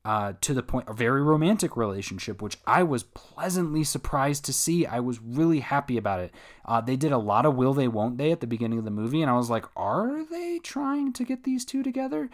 [0.09, 4.87] Uh, to the point, a very romantic relationship, which I was pleasantly surprised to see.
[4.87, 6.33] I was really happy about it.
[6.65, 8.91] Uh, they did a lot of will they, won't they at the beginning of the
[8.91, 12.31] movie, and I was like, are they trying to get these two together?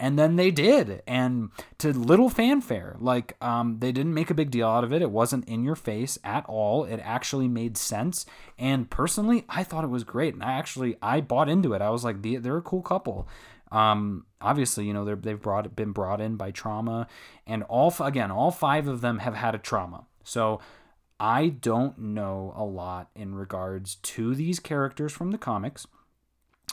[0.00, 2.96] And then they did, and to little fanfare.
[2.98, 5.02] Like, um, they didn't make a big deal out of it.
[5.02, 6.84] It wasn't in your face at all.
[6.84, 8.24] It actually made sense.
[8.58, 10.32] And personally, I thought it was great.
[10.32, 11.82] And I actually, I bought into it.
[11.82, 13.28] I was like, they're a cool couple.
[13.72, 17.08] Um, obviously, you know they're, they've brought been brought in by trauma,
[17.46, 20.06] and all again, all five of them have had a trauma.
[20.24, 20.60] So
[21.18, 25.86] I don't know a lot in regards to these characters from the comics.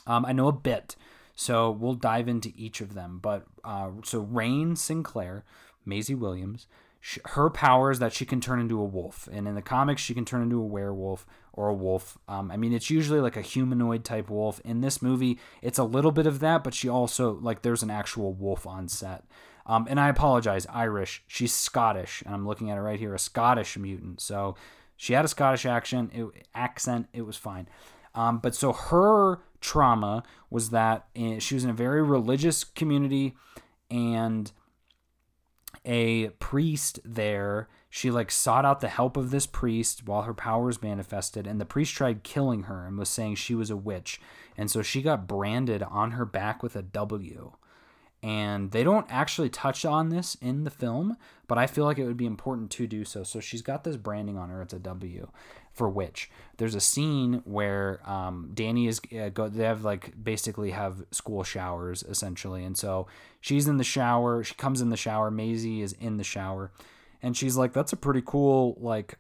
[0.06, 0.96] Um, I know a bit,
[1.36, 3.20] so we'll dive into each of them.
[3.22, 5.46] But uh, so Rahne Sinclair,
[5.86, 6.68] Maisie Williams,
[7.02, 10.02] she, her power is that she can turn into a wolf, and in the comics
[10.02, 12.18] she can turn into a werewolf or a wolf.
[12.28, 14.60] Um, I mean, it's usually like a humanoid type wolf.
[14.66, 17.92] In this movie, it's a little bit of that, but she also like there's an
[17.92, 19.24] actual wolf on set.
[19.66, 21.24] Um, and I apologize, Irish.
[21.28, 24.20] She's Scottish, and I'm looking at it right here, a Scottish mutant.
[24.20, 24.56] So
[24.98, 26.12] she had a Scottish accent.
[26.14, 27.08] It, accent.
[27.14, 27.68] It was fine.
[28.16, 33.36] Um, but so her trauma was that in, she was in a very religious community,
[33.92, 34.52] and
[35.86, 37.68] a priest there.
[37.90, 41.66] She like sought out the help of this priest while her powers manifested, and the
[41.66, 44.22] priest tried killing her and was saying she was a witch,
[44.58, 47.54] and so she got branded on her back with a W.
[48.22, 51.16] And they don't actually touch on this in the film
[51.50, 53.24] but i feel like it would be important to do so.
[53.24, 55.28] So she's got this branding on her it's a w
[55.80, 56.30] for which.
[56.58, 61.46] There's a scene where um, Dani is uh, go they have like basically have school
[61.46, 62.66] showers essentially.
[62.66, 63.08] And so
[63.40, 66.70] she's in the shower she comes in the shower maisie is in the shower
[67.24, 69.18] and she's like that's a pretty cool like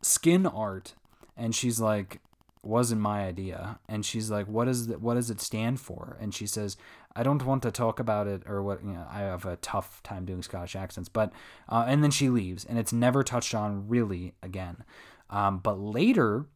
[0.00, 0.94] skin art.
[1.36, 2.20] And she's like
[2.62, 3.80] wasn't my idea.
[3.88, 6.16] And she's like what is that what does it stand for?
[6.20, 6.76] And she says
[7.16, 10.00] i don't want to talk about it or what you know i have a tough
[10.02, 11.32] time doing scottish accents but
[11.68, 14.84] uh, and then she leaves and it's never touched on really again
[15.30, 16.46] um, but later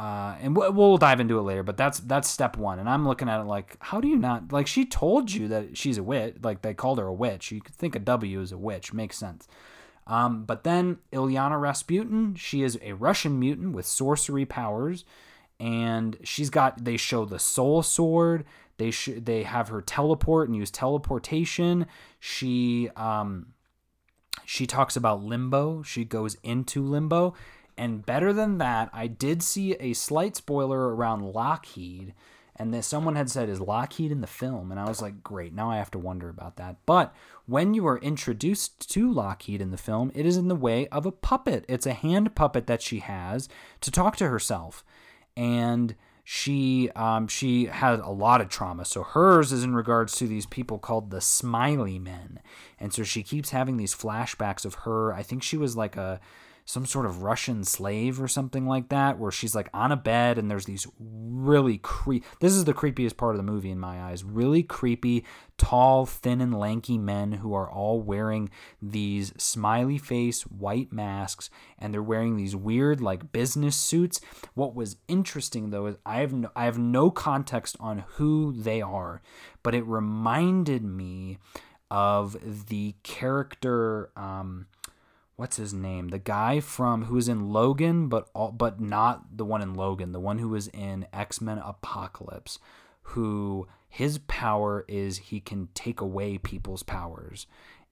[0.00, 2.78] uh, and we'll, we'll dive into it later but that's that's step one.
[2.78, 5.76] And i'm looking at it like how do you not like she told you that
[5.76, 7.50] she's a witch like they called her a witch.
[7.50, 9.48] You could think a w is a witch makes sense.
[10.06, 15.04] Um, but then Illyana Rasputin, she is a Russian mutant with sorcery powers
[15.60, 18.44] and she's got they show the soul sword.
[18.76, 21.86] They sh- they have her teleport and use teleportation.
[22.20, 23.48] She um
[24.44, 25.82] she talks about limbo.
[25.82, 27.34] She goes into limbo
[27.78, 32.12] and better than that i did see a slight spoiler around lockheed
[32.58, 34.70] and that someone had said is lockheed in the film?
[34.70, 36.76] And i was like great now i have to wonder about that.
[36.84, 37.14] But
[37.46, 41.06] when you are introduced to lockheed in the film it is in the way of
[41.06, 41.64] a puppet.
[41.68, 43.48] It's a hand puppet that she has
[43.80, 44.84] to talk to herself.
[45.36, 45.94] And
[46.30, 48.84] she um, she had a lot of trauma.
[48.84, 52.40] So hers is in regards to these people called the Smiley Men,
[52.78, 55.14] and so she keeps having these flashbacks of her.
[55.14, 56.20] I think she was like a
[56.68, 60.36] some sort of Russian slave or something like that, where she's like on a bed
[60.36, 62.26] and there's these really creepy.
[62.40, 64.22] This is the creepiest part of the movie in my eyes.
[64.22, 65.24] Really creepy,
[65.56, 68.50] tall, thin, and lanky men who are all wearing
[68.82, 74.20] these smiley face white masks and they're wearing these weird like business suits.
[74.52, 78.82] What was interesting though is I have no, I have no context on who they
[78.82, 79.22] are,
[79.62, 81.38] but it reminded me
[81.90, 84.10] of the character.
[84.14, 84.66] Um,
[85.38, 86.08] what's his name?
[86.08, 90.10] The guy from who was in Logan, but all, but not the one in Logan.
[90.10, 92.58] The one who was in X Men Apocalypse,
[93.02, 97.46] who his power is he can take away people's powers,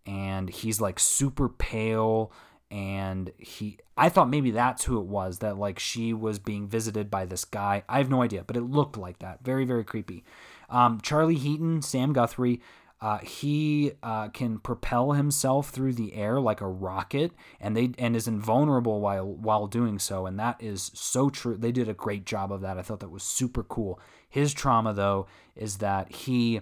[0.05, 2.33] and he's like super pale.
[2.69, 7.13] And he, I thought maybe that's who it was that like she was being visited
[7.13, 7.85] by this guy.
[7.89, 9.45] I have no idea, but it looked like that.
[9.45, 10.25] Very, very creepy.
[10.69, 12.61] Um, Charlie Heaton, Sam Guthrie,
[13.01, 18.17] uh, he uh, can propel himself through the air like a rocket, and they and
[18.17, 20.25] is invulnerable while while doing so.
[20.25, 21.57] And that is so true.
[21.59, 22.79] They did a great job of that.
[22.79, 24.01] I thought that was super cool.
[24.29, 26.61] His trauma though is that he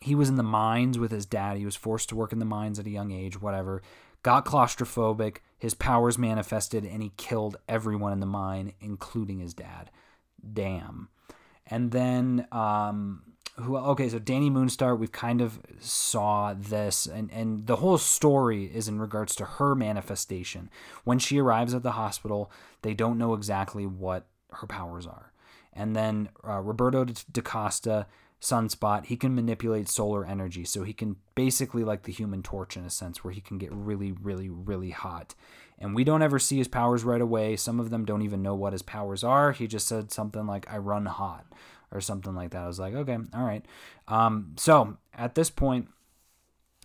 [0.00, 1.56] he was in the mines with his dad.
[1.56, 3.40] He was forced to work in the mines at a young age.
[3.40, 3.82] Whatever.
[4.22, 5.38] Got claustrophobic.
[5.58, 9.90] His powers manifested, and he killed everyone in the mine, including his dad.
[10.52, 11.08] Damn.
[11.66, 13.22] And then um,
[13.60, 18.64] who okay so Dani Moonstar we've kind of saw this and and the whole story
[18.64, 20.70] is in regards to her manifestation.
[21.04, 22.50] When she arrives at the hospital
[22.82, 25.32] they don't know exactly what her powers are.
[25.72, 28.06] And then uh, roberto dacosta
[28.40, 32.84] sunspot he can manipulate solar energy so he can basically like the human torch in
[32.84, 35.34] a sense where he can get really really really hot.
[35.78, 37.56] And we don't ever see his powers right away.
[37.56, 39.52] Some of them don't even know what his powers are.
[39.52, 41.46] He just said something like i run hot
[41.92, 42.62] or something like that.
[42.62, 43.64] I was like, okay, all right.
[44.08, 45.88] Um, so at this point,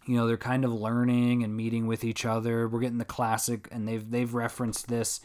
[0.06, 2.68] you know, they're kind of learning and meeting with each other.
[2.68, 5.20] We're getting the classic, and they've they've referenced this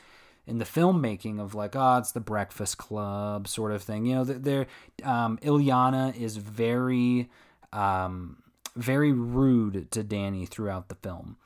[0.46, 4.06] in the filmmaking of like, oh, it's the Breakfast Club sort of thing.
[4.06, 4.66] You know, they're
[5.04, 7.28] um, Illyana is very
[7.72, 8.42] um,
[8.74, 11.36] very rude to Dani throughout the film.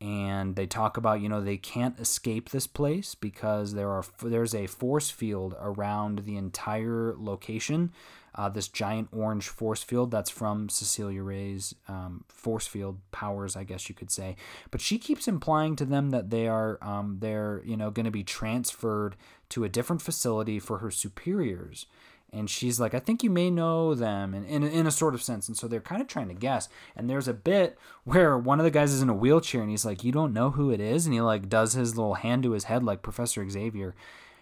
[0.00, 4.54] And they talk about you know they can't escape this place because there are there's
[4.54, 7.92] a force field around the entire location
[8.38, 13.64] uh, this giant orange force field that's from Cecilia Reyes' um, force field powers, I
[13.64, 14.36] guess you could say.
[14.70, 18.12] But she keeps implying to them that they are um, they're you know going to
[18.12, 19.16] be transferred
[19.50, 21.86] to a different facility for her superiors.
[22.30, 25.22] And she's like, I think you may know them, in, in, in a sort of
[25.22, 25.48] sense.
[25.48, 26.68] And so they're kind of trying to guess.
[26.94, 29.86] And there's a bit where one of the guys is in a wheelchair and he's
[29.86, 31.06] like, You don't know who it is?
[31.06, 33.94] And he like does his little hand to his head like Professor Xavier.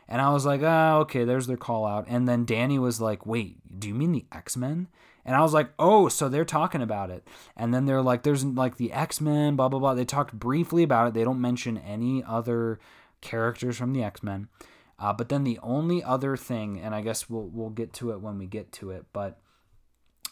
[0.09, 2.07] And I was like, oh, okay, there's their call out.
[2.09, 4.89] And then Dani was like, wait, do you mean the X Men?
[5.25, 7.27] And I was like, oh, so they're talking about it.
[7.57, 9.95] And then they're like, there's like the X Men, blah, blah, blah.
[9.95, 11.15] They talked briefly about it.
[11.15, 12.79] They don't mention any other
[13.21, 14.49] characters from the X Men.
[14.99, 18.21] Uh, but then the only other thing, and I guess we'll, we'll get to it
[18.21, 19.39] when we get to it, but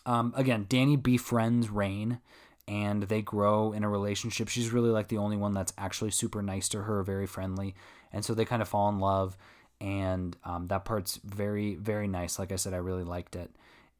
[0.06, 2.20] um, again, Dani befriends Rahne
[2.66, 4.48] and they grow in a relationship.
[4.48, 7.74] She's really like the only one that's actually super nice to her, very friendly.
[8.12, 9.36] And so they kind of fall in love
[9.80, 13.50] and um, that part's very very nice like i said i really liked it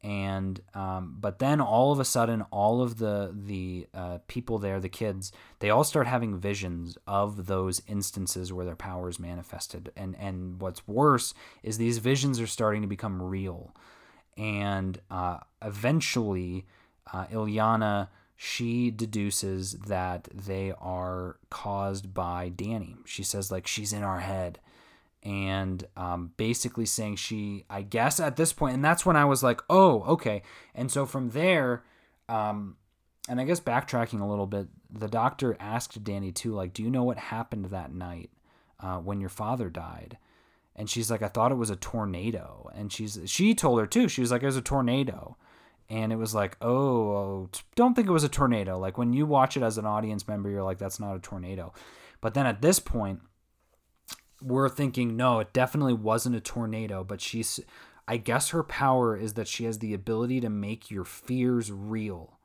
[0.05, 4.79] and um, but then all of a sudden all of the the uh, people there
[4.79, 9.91] the kids they all start having visions of those instances where their powers manifested.
[9.97, 11.33] And and what's worse
[11.63, 13.75] is these visions are starting to become real.
[14.37, 16.67] And uh, eventually
[17.11, 22.97] uh, Illyana she deduces that they are caused by Dani.
[23.05, 24.59] She says like she's in our head
[25.25, 29.41] and um, basically saying she, I guess at this point, and that's when I was
[29.41, 30.43] like, oh, okay.
[30.75, 31.83] And so from there,
[32.29, 32.77] um,
[33.27, 36.91] and I guess backtracking a little bit, the doctor asked Dani too, like, do you
[36.91, 38.29] know what happened that night
[38.79, 40.19] uh, when your father died?
[40.75, 42.69] And she's like, I thought it was a tornado.
[42.75, 44.07] And she's she told her too.
[44.07, 45.37] She was like, it was a tornado.
[45.89, 48.77] And it was like, oh, don't think it was a tornado.
[48.77, 51.73] Like when you watch it as an audience member, you're like, that's not a tornado.
[52.21, 53.21] But then at this point,
[54.45, 57.59] we're thinking, no, it definitely wasn't a tornado, but she's,
[58.07, 62.37] I guess her power is that she has the ability to make your fears real.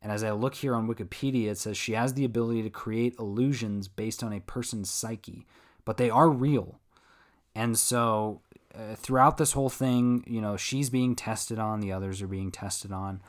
[0.00, 3.16] And as I look here on Wikipedia, it says she has the ability to create
[3.18, 5.46] illusions based on a person's psyche,
[5.84, 6.78] but they are real.
[7.54, 8.40] And so
[8.74, 12.50] uh, throughout this whole thing, you know, she's being tested on, the others are being
[12.50, 13.22] tested on,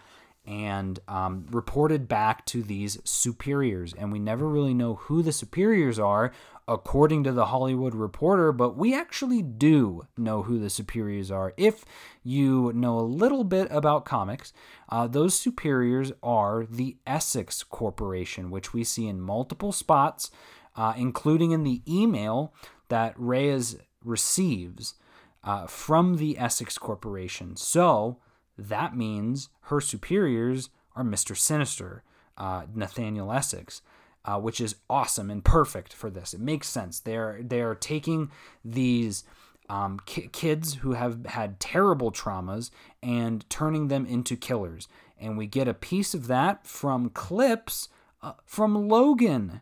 [0.46, 3.94] and um, reported back to these superiors.
[3.94, 6.32] And we never really know who the superiors are
[6.68, 11.54] according to the Hollywood Reporter, but we actually do know who the superiors are.
[11.58, 11.86] If
[12.24, 14.52] you know a little bit about comics,
[14.90, 20.32] uh, those superiors are the Essex Corporation, which we see in multiple spots,
[20.76, 22.54] uh, including in the email
[22.90, 24.96] that Reyes receives
[25.44, 27.56] uh, from the Essex Corporation.
[27.56, 28.18] So
[28.58, 31.38] that means her superiors are Mr.
[31.38, 32.04] Sinister,
[32.38, 33.82] uh, Nathaniel Essex
[34.26, 36.34] uh, which is awesome and perfect for this.
[36.34, 37.00] It makes sense.
[37.00, 38.32] They're they're taking
[38.64, 39.24] these
[39.70, 42.72] um, ki- kids who have had terrible traumas
[43.02, 44.88] and turning them into killers,
[45.20, 47.88] and we get a piece of that from clips
[48.24, 49.62] uh, from Logan.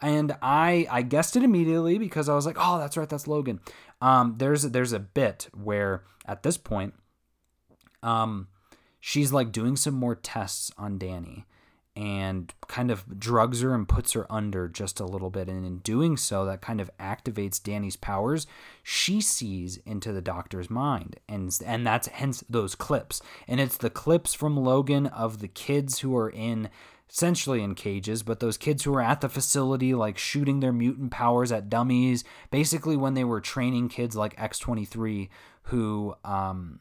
[0.00, 3.60] And I I guessed it immediately because I was like, oh, that's right, that's Logan.
[4.00, 6.94] Um, there's there's a bit where at this point,
[8.04, 8.46] um,
[9.00, 11.44] she's like doing some more tests on Dani
[12.00, 15.48] and kind of drugs her and puts her under just a little bit.
[15.48, 18.46] And in doing so, that kind of activates Dani's powers.
[18.82, 23.20] She sees into the doctor's mind, and and that's hence those clips.
[23.46, 26.70] And it's the clips from Logan of the kids who are in
[27.10, 31.10] essentially in cages, but those kids who are at the facility, like shooting their mutant
[31.10, 35.28] powers at dummies, basically when they were training kids like X23
[35.64, 36.80] who um,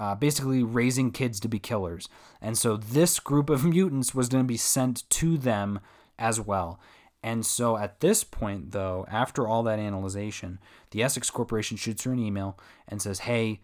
[0.00, 2.08] uh, basically raising kids to be killers.
[2.40, 5.78] And so this group of mutants was going to be sent to them
[6.18, 6.80] as well.
[7.22, 10.58] And so at this point, though, after all that analyzation,
[10.90, 13.60] the Essex Corporation shoots her an email and says, Hey,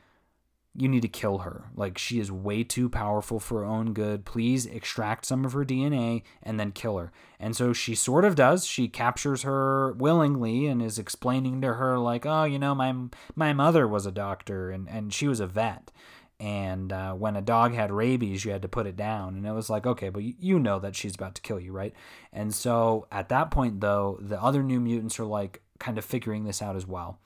[0.78, 1.70] you need to kill her.
[1.74, 4.26] Like, she is way too powerful for her own good.
[4.26, 7.12] Please extract some of her DNA and then kill her.
[7.40, 8.66] And so she sort of does.
[8.66, 12.94] She captures her willingly and is explaining to her, like, oh, you know, my,
[13.34, 15.90] my mother was a doctor and, and she was a vet
[16.38, 19.36] and uh, when a dog had rabies you had to put it down.
[19.36, 21.94] And it was like okay but you know that she's about to kill you right?
[22.32, 26.44] And so at that point though the other new mutants are like kind of figuring
[26.44, 27.20] this out as well.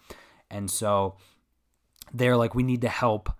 [0.50, 1.16] And so
[2.12, 3.32] they're like we need to help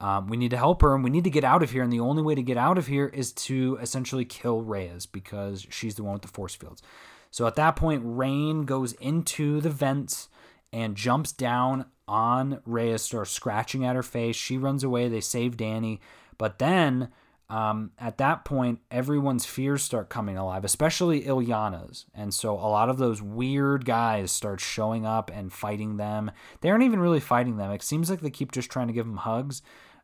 [0.00, 1.82] um, we need to help her and we need to get out of here.
[1.82, 5.66] And the only way to get out of here is to essentially kill reyes because
[5.70, 6.82] she's the one with the force fields.
[7.30, 10.28] So at that point Rahne goes into the vents
[10.72, 14.34] and jumps down on Reyes, starts scratching at her face.
[14.34, 15.08] She runs away.
[15.08, 16.00] They save Dani.
[16.38, 17.08] But then
[17.50, 22.04] um, at that point, everyone's fears start coming alive, especially Illyana's.
[22.14, 26.30] And so a lot of those weird guys start showing up and fighting them.
[26.60, 27.70] They aren't even really fighting them.
[27.70, 29.62] It seems like they keep just trying to give them hugs.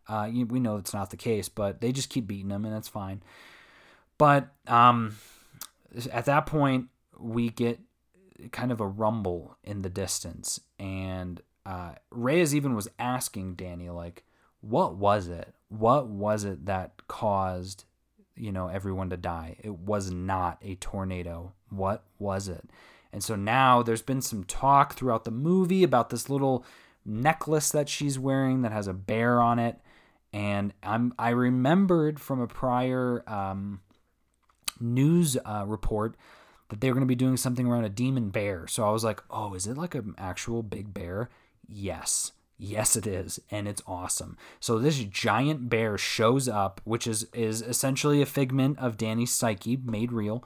[0.08, 2.74] Uh, you, we know it's not the case, but they just keep beating them, and
[2.74, 3.22] that's fine.
[4.16, 5.16] But um,
[6.12, 6.88] at that point,
[7.18, 7.78] we get
[8.52, 14.24] kind of a rumble in the distance, and uh, Reyes even was asking Dani, like,
[14.60, 15.54] what was it?
[15.68, 17.84] What was it that caused,
[18.36, 19.56] you know, everyone to die?
[19.62, 21.52] It was not a tornado.
[21.70, 22.68] What was it?
[23.12, 26.64] And so now there's been some talk throughout the movie about this little
[27.04, 29.80] necklace that she's wearing that has a bear on it.
[30.32, 33.80] And I'm I remembered from a prior um,
[34.80, 36.16] news uh, report
[36.70, 38.66] that they were going to be doing something around a demon bear.
[38.66, 41.28] So I was like, oh, is it like an actual big bear?
[41.68, 42.32] Yes.
[42.56, 44.36] Yes, it is, and it's awesome.
[44.60, 49.76] So this giant bear shows up, which is is essentially a figment of Dani's psyche
[49.76, 50.44] made real,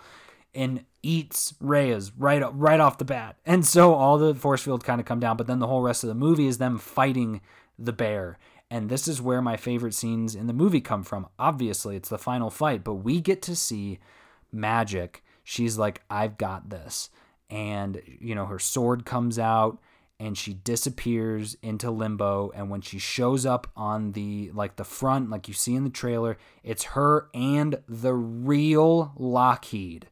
[0.55, 3.37] and eats Reyes right right off the bat.
[3.45, 6.03] And so all the force field kind of come down, but then the whole rest
[6.03, 7.43] of the movie is them fighting
[7.79, 8.39] the bear.
[8.71, 11.29] And this is where my favorite scenes in the movie come from.
[11.39, 13.99] Obviously, it's the final fight, but we get to see
[14.55, 15.17] Magik.
[15.45, 17.11] She's like, "I've got this."
[17.51, 19.79] And you know, her sword comes out
[20.21, 22.51] and she disappears into limbo.
[22.55, 25.91] And when she shows up on the like the front like you see in the
[25.91, 30.09] trailer it's her and the real lockheed.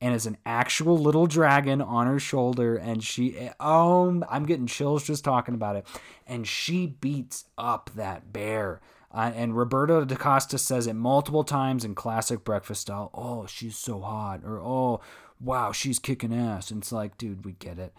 [0.00, 5.04] And it's an actual little dragon on her shoulder and she oh i'm getting chills
[5.04, 5.86] just talking about it.
[6.26, 8.80] And she beats up that bear.
[9.14, 13.76] Uh, and roberto da costa says it multiple times in classic breakfast style oh she's
[13.76, 15.00] so hot or oh
[15.40, 16.70] wow she's kicking ass.
[16.70, 17.92] And it's like dude we get it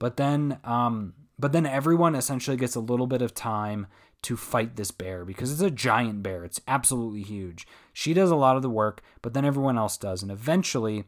[0.00, 3.86] but then, um, but then everyone essentially gets a little bit of time
[4.22, 6.44] to fight this bear because it's a giant bear.
[6.44, 7.66] It's absolutely huge.
[7.92, 10.22] She does a lot of the work, but then everyone else does.
[10.22, 11.04] And eventually,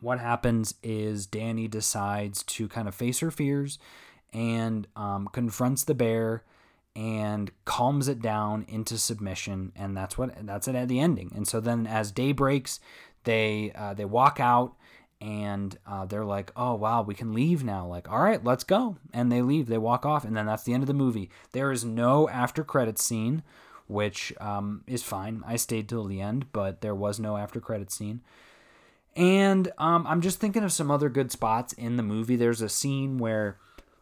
[0.00, 3.78] what happens is Dani decides to kind of face her fears
[4.32, 6.42] and um, confronts the bear
[6.94, 11.46] and calms it down into submission and that's what that's it at the ending and
[11.46, 12.80] so then as day breaks
[13.24, 14.74] they uh, they walk out
[15.20, 18.96] and uh, they're like, "Oh wow, we can leave now." Like, all right, let's go,
[19.12, 19.66] and they leave.
[19.66, 21.30] They walk off, and then that's the end of the movie.
[21.52, 23.42] There is no after credit scene,
[23.86, 25.42] which um, is fine.
[25.46, 28.20] I stayed till the end, but there was no after credit scene.
[29.14, 32.36] And um, I'm just thinking of some other good spots in the movie.
[32.36, 33.56] There's a scene where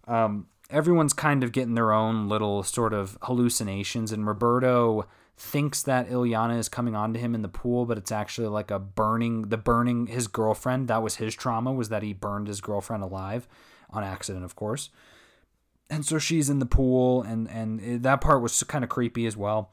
[0.08, 5.06] um, everyone's kind of getting their own little sort of hallucinations, and Roberto
[5.36, 8.78] thinks that Illyana is coming onto him in the pool, but it's actually like a
[8.78, 10.88] burning, the burning his girlfriend.
[10.88, 13.48] That was his trauma, was that he burned his girlfriend alive
[13.90, 14.90] on accident, of course.
[15.90, 19.36] And so she's in the pool, and and that part was kind of creepy as
[19.36, 19.70] well.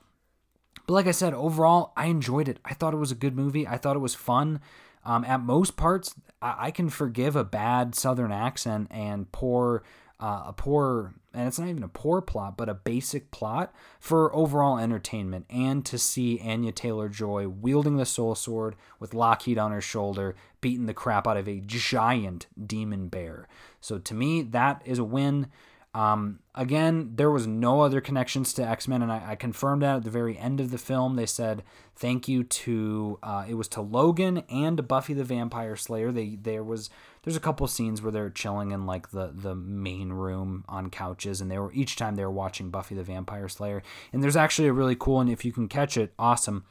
[0.87, 2.59] But like I said, overall, I enjoyed it.
[2.65, 3.67] I thought it was a good movie.
[3.67, 4.59] I thought it was fun.
[5.05, 9.83] Um, at most parts, I, I can forgive a bad Southern accent and poor
[10.21, 14.33] uh, a poor, and it's not even a poor plot, but a basic plot for
[14.35, 19.71] overall entertainment and to see Anya Taylor Joy wielding the soul sword with Lockheed on
[19.71, 23.47] her shoulder, beating the crap out of a giant demon bear.
[23.79, 25.47] So to me, that is a win.
[25.93, 29.97] Um, again, there was no other connections to X Men, and I, I, confirmed that
[29.97, 31.17] at the very end of the film.
[31.17, 31.63] They said
[31.97, 36.13] thank you to uh, it was to Logan and Buffy the Vampire Slayer.
[36.13, 36.89] They there was
[37.23, 41.41] there's a couple scenes where they're chilling in like the the main room on couches,
[41.41, 43.83] and they were each time they were watching Buffy the Vampire Slayer.
[44.13, 46.63] And there's actually a really cool, and if you can catch it, awesome.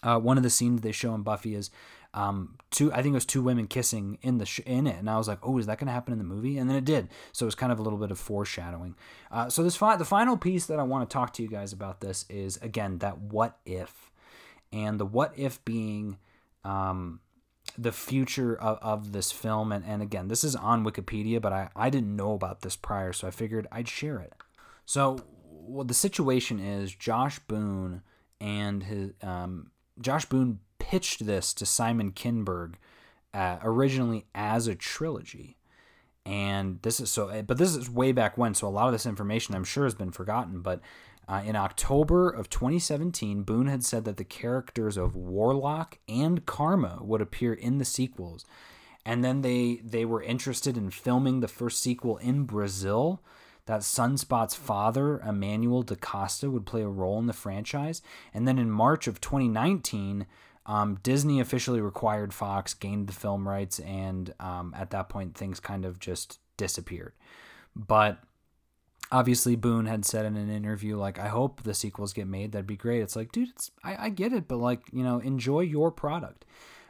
[0.00, 1.70] Uh, one of the scenes they show in Buffy is
[2.18, 5.08] um, two I think it was two women kissing in the sh- in it, and
[5.08, 6.58] I was like, oh, is that going to happen in the movie?
[6.58, 7.08] And then it did.
[7.30, 8.96] So it was kind of a little bit of foreshadowing.
[9.30, 11.72] Uh, so this fi- the final piece that I want to talk to you guys
[11.72, 14.10] about this is again that what if,
[14.72, 16.18] and the what if being.
[16.64, 17.20] Um,
[17.76, 21.68] the future of, of this film and, and again this is on wikipedia but I,
[21.76, 24.32] I didn't know about this prior so i figured i'd share it
[24.84, 28.02] so well, the situation is josh boone
[28.40, 29.70] and his um,
[30.00, 32.74] josh boone pitched this to Simon Kinberg
[33.34, 35.56] uh, originally as a trilogy.
[36.24, 39.06] And this is so, but this is way back when, so a lot of this
[39.06, 40.60] information I'm sure has been forgotten.
[40.60, 40.80] But
[41.26, 46.98] uh, in October of 2017, Boone had said that the characters of Warlock and Karma
[47.02, 48.44] would appear in the sequels.
[49.06, 53.22] And then they they were interested in filming the first sequel in Brazil.
[53.68, 58.00] That Sunspot's father, Emmanuel da Costa, would play a role in the franchise.
[58.32, 60.26] And then in March of 2019,
[60.64, 65.60] um, Disney officially required Fox, gained the film rights, and um, at that point, things
[65.60, 67.12] kind of just disappeared.
[67.76, 68.20] But
[69.12, 72.66] obviously Boone had said in an interview like I hope the sequels get made that'd
[72.66, 75.60] be great it's like dude it's I, I get it but like you know enjoy
[75.60, 76.44] your product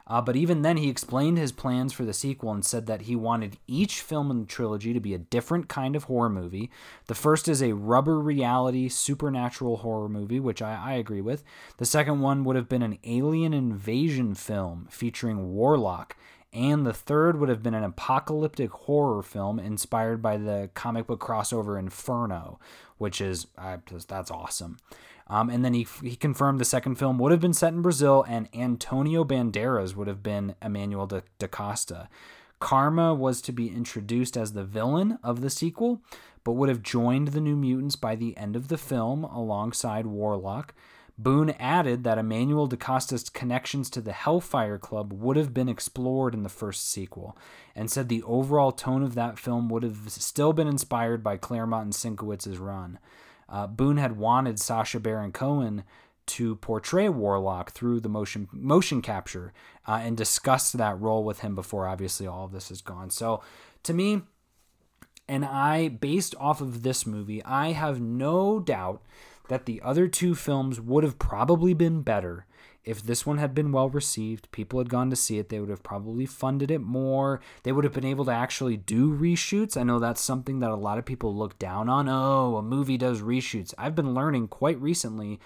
[0.08, 3.14] uh, but even then he explained his plans for the sequel and said that he
[3.14, 6.70] wanted each film in the trilogy to be a different kind of horror movie.
[7.06, 11.44] The first is a rubber reality supernatural horror movie which I, I agree with.
[11.76, 16.16] The second one would have been an alien invasion film featuring warlock.
[16.50, 21.20] And the third would have been an apocalyptic horror film inspired by the comic book
[21.20, 22.58] crossover Inferno,
[22.96, 23.76] which is uh,
[24.08, 24.78] that's awesome.
[25.30, 28.24] Um, and then he, he confirmed the second film would have been set in Brazil,
[28.28, 32.08] and Antonio Banderas would have been Emmanuel da, da Costa.
[32.60, 36.00] Karma was to be introduced as the villain of the sequel,
[36.44, 40.74] but would have joined the New Mutants by the end of the film alongside Warlock.
[41.20, 46.44] Boone added that Emmanuel DaCosta's connections to the Hellfire Club would have been explored in
[46.44, 47.36] the first sequel,
[47.74, 51.84] and said the overall tone of that film would have still been inspired by Claremont
[51.84, 53.00] and Sienkiewicz's run.
[53.48, 55.84] Uh, Boone had wanted Sacha Baron Cohen
[56.26, 59.52] to portray Warlock through the motion motion capture
[59.86, 63.10] uh, and discussed that role with him before obviously all of this is gone.
[63.10, 63.42] So
[63.84, 64.22] to me,
[65.26, 69.02] and I based off of this movie, I have no doubt
[69.48, 72.44] that the other two films would have probably been better
[72.88, 75.68] if this one had been well received, people had gone to see it, they would
[75.68, 77.38] have probably funded it more.
[77.62, 79.76] They would have been able to actually do reshoots.
[79.76, 82.08] I know that's something that a lot of people look down on.
[82.08, 83.74] Oh, a movie does reshoots.
[83.76, 85.38] I've been learning quite recently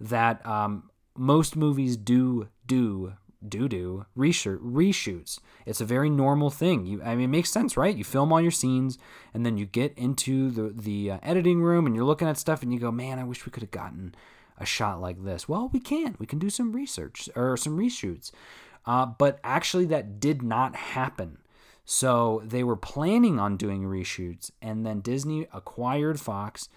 [0.00, 3.12] that um, most movies do do
[3.48, 5.38] do do reshoot reshoots.
[5.66, 6.84] It's a very normal thing.
[6.84, 7.96] You, I mean, it makes sense, right?
[7.96, 8.98] You film all your scenes,
[9.32, 12.64] and then you get into the the uh, editing room, and you're looking at stuff,
[12.64, 14.16] and you go, "Man, I wish we could have gotten
[14.58, 16.16] a shot like this." Well, we can.
[16.18, 18.30] We can do some research or some reshoots.
[18.86, 21.38] Uh, but actually, that did not happen.
[21.84, 26.68] So they were planning on doing reshoots, and then Disney acquired Fox,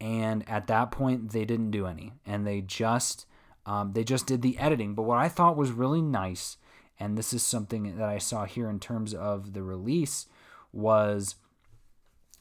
[0.00, 3.26] and at that point, they didn't do any, and they just
[3.64, 4.94] um, they just did the editing.
[4.94, 6.56] But what I thought was really nice,
[6.98, 10.26] and this is something that I saw here in terms of the release,
[10.72, 11.36] was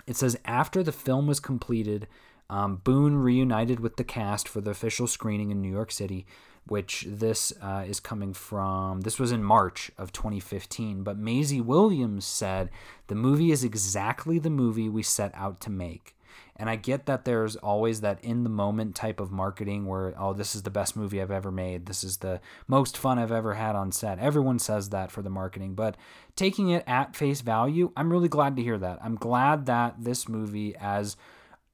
[0.08, 2.08] it says after the film was completed,
[2.50, 6.26] um, Boone reunited with the cast for the official screening in New York City,
[6.68, 9.02] which this uh, is coming from.
[9.02, 11.04] This was in March of 2015.
[11.04, 12.70] But Maisie Williams said
[13.08, 16.16] the movie is exactly the movie we set out to make.
[16.58, 20.32] And I get that there's always that in the moment type of marketing where, oh,
[20.32, 21.86] this is the best movie I've ever made.
[21.86, 24.20] This is the most fun I've ever had on set.
[24.20, 25.76] Everyone says that for the marketing.
[25.76, 25.98] But
[26.38, 29.00] taking it at face value, I'm really glad to hear that.
[29.04, 31.18] I'm glad that this movie, as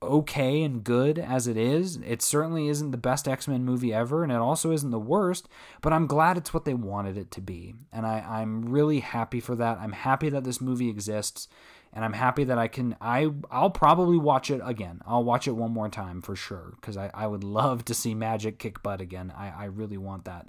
[0.02, 4.24] okay and good as it is, it certainly isn't the best X Men movie ever,
[4.24, 5.48] and it also isn't the worst,
[5.82, 7.76] but I'm glad it's what they wanted it to be.
[7.92, 9.78] And I, I'm really happy for that.
[9.80, 11.48] I'm happy that this movie exists
[11.94, 15.02] and I'm happy that I can I I'll probably watch it again.
[15.06, 18.16] I'll watch it one more time for sure because I, I would love to see
[18.16, 19.34] Magik kick butt again.
[19.36, 20.48] I, I really want that.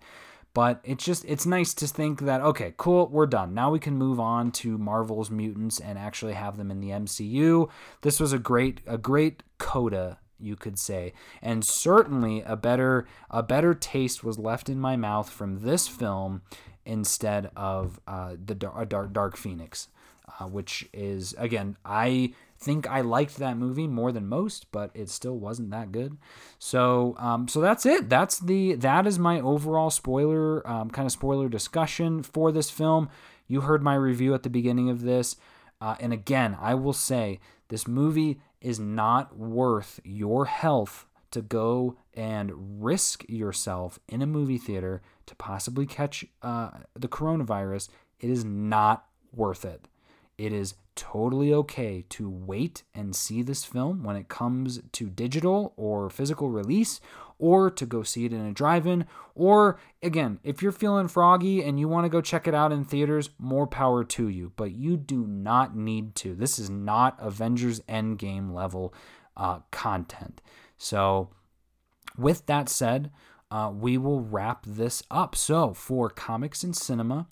[0.55, 3.55] But it's just it's nice to think that okay, cool, we're done.
[3.55, 7.71] Now we can move on to Marvel's mutants and actually have them in the MCU.
[8.03, 13.43] This was a great a great coda you could say and certainly a better a
[13.43, 16.43] better taste was left in my mouth from this film
[16.85, 19.89] instead of uh, the dark, dark Phoenix
[20.41, 25.11] uh, which is again I think I liked that movie more than most, but it
[25.11, 26.17] still wasn't that good.
[26.59, 28.09] So um, so that's it.
[28.09, 33.09] That's the that is my overall spoiler um, kind of spoiler discussion for this film.
[33.47, 35.37] You heard my review at the beginning of this,
[35.81, 41.97] uh, and again I will say this movie is not worth your health to go
[42.15, 47.89] and risk yourself in a movie theater to possibly catch uh, the coronavirus.
[48.21, 49.89] It is not worth it.
[50.39, 55.73] It is totally okay to wait and see this film when it comes to digital
[55.77, 57.01] or physical release,
[57.39, 59.05] or to go see it in a drive in.
[59.35, 62.85] Or, again, if you're feeling froggy and you want to go check it out in
[62.85, 64.53] theaters, more power to you.
[64.55, 66.35] But you do not need to.
[66.37, 68.95] This is not Avengers Endgame level
[69.37, 70.41] uh, content.
[70.77, 71.31] So,
[72.17, 73.11] with that said,
[73.51, 75.35] uh, we will wrap this up.
[75.35, 77.27] So, for Comics and Cinema,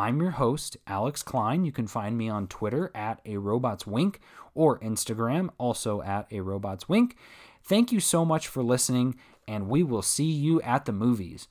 [0.00, 1.66] I'm your host, Alex Klein.
[1.66, 4.18] You can find me on Twitter at a robot's wink
[4.54, 7.18] or Instagram, also at a robot's wink.
[7.62, 11.48] Thank you so much for listening, and we will see you at the movies.